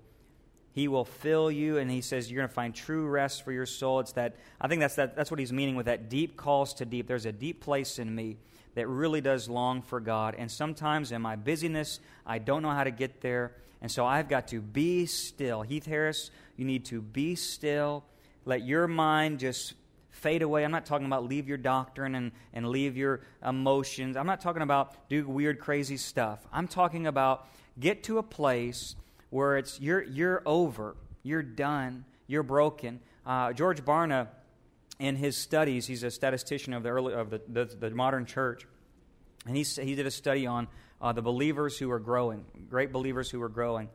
He 0.72 0.88
will 0.88 1.06
fill 1.06 1.50
you, 1.52 1.78
and 1.78 1.90
he 1.90 2.02
says 2.02 2.32
you're 2.32 2.40
going 2.40 2.50
to 2.50 2.54
find 2.54 2.74
true 2.74 3.08
rest 3.08 3.44
for 3.44 3.52
your 3.52 3.66
soul. 3.66 4.00
It's 4.00 4.12
that 4.14 4.36
I 4.62 4.68
think 4.68 4.82
that's 4.82 4.96
that, 4.96 5.16
that's 5.16 5.32
what 5.32 5.40
he's 5.40 5.54
meaning 5.54 5.76
with 5.76 5.88
that 5.88 6.10
deep 6.10 6.38
calls 6.38 6.74
to 6.76 6.86
deep. 6.86 7.08
There's 7.08 7.26
a 7.26 7.32
deep 7.32 7.62
place 7.62 8.00
in 8.00 8.14
me 8.14 8.38
that 8.76 8.88
really 8.88 9.20
does 9.20 9.50
long 9.50 9.82
for 9.82 10.00
God, 10.00 10.36
and 10.38 10.50
sometimes 10.50 11.12
in 11.12 11.22
my 11.22 11.36
busyness, 11.36 12.00
I 12.26 12.38
don't 12.38 12.62
know 12.62 12.70
how 12.70 12.84
to 12.84 12.92
get 12.92 13.22
there, 13.22 13.56
and 13.82 13.92
so 13.92 14.06
I've 14.06 14.30
got 14.30 14.50
to 14.50 14.62
be 14.62 15.06
still. 15.06 15.64
Heath 15.64 15.86
Harris, 15.86 16.30
you 16.56 16.66
need 16.66 16.86
to 16.86 17.02
be 17.02 17.36
still. 17.36 18.04
Let 18.46 18.64
your 18.66 18.88
mind 18.88 19.40
just 19.40 19.74
fade 20.12 20.42
away. 20.42 20.64
I'm 20.64 20.72
not 20.72 20.86
talking 20.86 21.08
about 21.08 21.26
leave 21.26 21.48
your 21.48 21.58
doctrine 21.58 22.16
and, 22.16 22.32
and 22.54 22.68
leave 22.68 22.98
your 22.98 23.22
emotions. 23.46 24.18
I'm 24.18 24.28
not 24.28 24.42
talking 24.42 24.62
about 24.62 25.10
do 25.10 25.28
weird, 25.28 25.60
crazy 25.60 25.98
stuff. 25.98 26.46
I'm 26.52 26.68
talking 26.68 27.08
about 27.08 27.48
get 27.80 28.04
to 28.04 28.18
a 28.18 28.24
place 28.24 28.96
where 29.30 29.58
it's 29.58 29.80
you're, 29.80 30.04
you're 30.04 30.42
over, 30.46 30.96
you're 31.24 31.44
done, 31.44 32.06
you're 32.28 32.44
broken. 32.44 33.00
Uh, 33.26 33.54
George 33.54 33.84
Barna, 33.84 34.28
in 35.00 35.16
his 35.16 35.38
studies, 35.38 35.88
he's 35.88 36.04
a 36.04 36.12
statistician 36.12 36.74
of 36.74 36.84
the, 36.84 36.90
early, 36.90 37.14
of 37.14 37.30
the, 37.30 37.42
the, 37.48 37.66
the 37.66 37.90
modern 37.92 38.26
church, 38.26 38.66
and 39.46 39.56
he, 39.56 39.64
he 39.64 39.96
did 39.96 40.06
a 40.06 40.12
study 40.12 40.46
on 40.46 40.68
uh, 41.02 41.14
the 41.14 41.22
believers 41.22 41.78
who 41.78 41.88
were 41.88 42.00
growing, 42.00 42.44
great 42.70 42.92
believers 42.92 43.30
who 43.30 43.40
were 43.40 43.50
growing. 43.50 43.90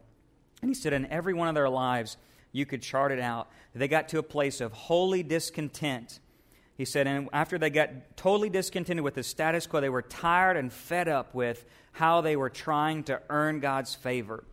And 0.62 0.70
he 0.70 0.75
said 0.75 0.92
in 0.92 1.07
every 1.07 1.35
one 1.35 1.49
of 1.49 1.55
their 1.55 1.68
lives, 1.68 2.16
you 2.53 2.64
could 2.64 2.81
chart 2.81 3.12
it 3.12 3.18
out. 3.18 3.51
They 3.75 3.88
got 3.88 4.09
to 4.11 4.18
a 4.18 4.23
place 4.23 4.61
of 4.61 4.73
holy 4.73 5.23
discontent. 5.23 6.20
He 6.77 6.85
said, 6.85 7.07
and 7.07 7.29
after 7.33 7.59
they 7.59 7.68
got 7.68 8.16
totally 8.16 8.49
discontented 8.49 9.05
with 9.05 9.14
the 9.14 9.23
status 9.23 9.66
quo, 9.66 9.81
they 9.81 9.88
were 9.88 10.03
tired 10.03 10.57
and 10.57 10.73
fed 10.73 11.09
up 11.09 11.35
with 11.35 11.64
how 11.92 12.20
they 12.20 12.37
were 12.37 12.51
trying 12.51 13.05
to 13.05 13.20
earn 13.29 13.61
God's 13.61 13.94
favor 13.94 14.44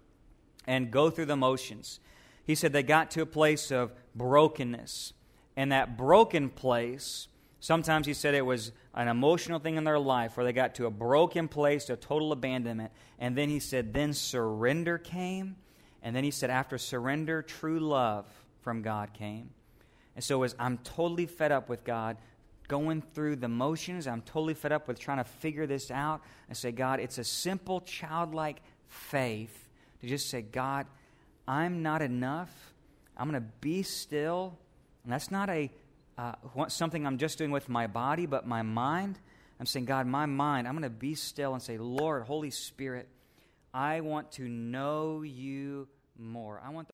and 0.66 0.92
go 0.92 1.10
through 1.10 1.26
the 1.26 1.36
motions. 1.36 2.00
He 2.46 2.56
said 2.56 2.74
they 2.74 2.84
got 2.84 3.12
to 3.12 3.22
a 3.22 3.26
place 3.26 3.72
of 3.72 3.92
brokenness. 4.16 5.14
And 5.56 5.72
that 5.72 5.98
broken 5.98 6.50
place, 6.50 7.28
sometimes 7.60 8.08
he 8.08 8.14
said 8.14 8.34
it 8.34 8.46
was 8.46 8.72
an 8.94 9.08
emotional 9.08 9.60
thing 9.60 9.76
in 9.76 9.84
their 9.84 10.00
life 10.00 10.38
where 10.38 10.46
they 10.46 10.54
got 10.54 10.76
to 10.76 10.86
a 10.86 10.92
broken 10.92 11.48
place, 11.48 11.90
a 11.90 11.96
total 11.96 12.32
abandonment. 12.32 12.92
And 13.20 13.38
then 13.38 13.50
he 13.50 13.60
said, 13.60 13.94
then 13.94 14.14
surrender 14.14 14.98
came 14.98 15.56
and 16.02 16.16
then 16.16 16.24
he 16.24 16.32
said, 16.32 16.50
after 16.50 16.78
surrender, 16.78 17.42
true 17.42 17.80
love 17.80 18.26
from 18.62 18.82
God 18.82 19.14
came. 19.14 19.52
And 20.16 20.24
so 20.24 20.44
as 20.44 20.56
I'm 20.58 20.78
totally 20.80 21.26
fed 21.26 21.52
up 21.52 21.70
with 21.70 21.84
God, 21.84 22.18
going 22.68 23.02
through 23.02 23.36
the 23.36 23.48
motions, 23.48 24.08
I'm 24.08 24.22
totally 24.22 24.54
fed 24.54 24.72
up 24.72 24.88
with 24.88 24.98
trying 24.98 25.18
to 25.18 25.24
figure 25.24 25.68
this 25.68 25.92
out. 25.92 26.22
I 26.50 26.54
say, 26.54 26.72
God, 26.72 27.00
it's 27.00 27.18
a 27.18 27.24
simple 27.24 27.82
childlike 27.82 28.62
faith 28.88 29.61
to 30.02 30.08
just 30.08 30.30
say, 30.30 30.42
God, 30.42 30.88
I'm 31.48 31.82
not 31.82 32.02
enough. 32.02 32.52
I'm 33.16 33.30
going 33.30 33.42
to 33.42 33.48
be 33.62 33.84
still. 33.84 34.58
And 35.04 35.14
that's 35.14 35.32
not 35.32 35.50
a 35.50 35.72
uh, 36.18 36.34
something 36.68 37.06
I'm 37.06 37.18
just 37.18 37.38
doing 37.38 37.52
with 37.52 37.70
my 37.70 37.88
body, 37.88 38.26
but 38.26 38.46
my 38.46 38.62
mind. 38.62 39.18
I'm 39.60 39.66
saying, 39.66 39.86
God, 39.86 40.08
my 40.08 40.26
mind, 40.26 40.68
I'm 40.68 40.74
going 40.74 40.84
to 40.84 40.90
be 40.90 41.16
still 41.16 41.54
and 41.54 41.62
say, 41.62 41.78
Lord, 41.78 42.24
Holy 42.24 42.52
Spirit, 42.52 43.08
I 43.74 44.02
want 44.02 44.32
to 44.34 44.48
know 44.48 45.22
you 45.22 45.88
more. 46.18 46.62
I 46.64 46.70
want 46.70 46.90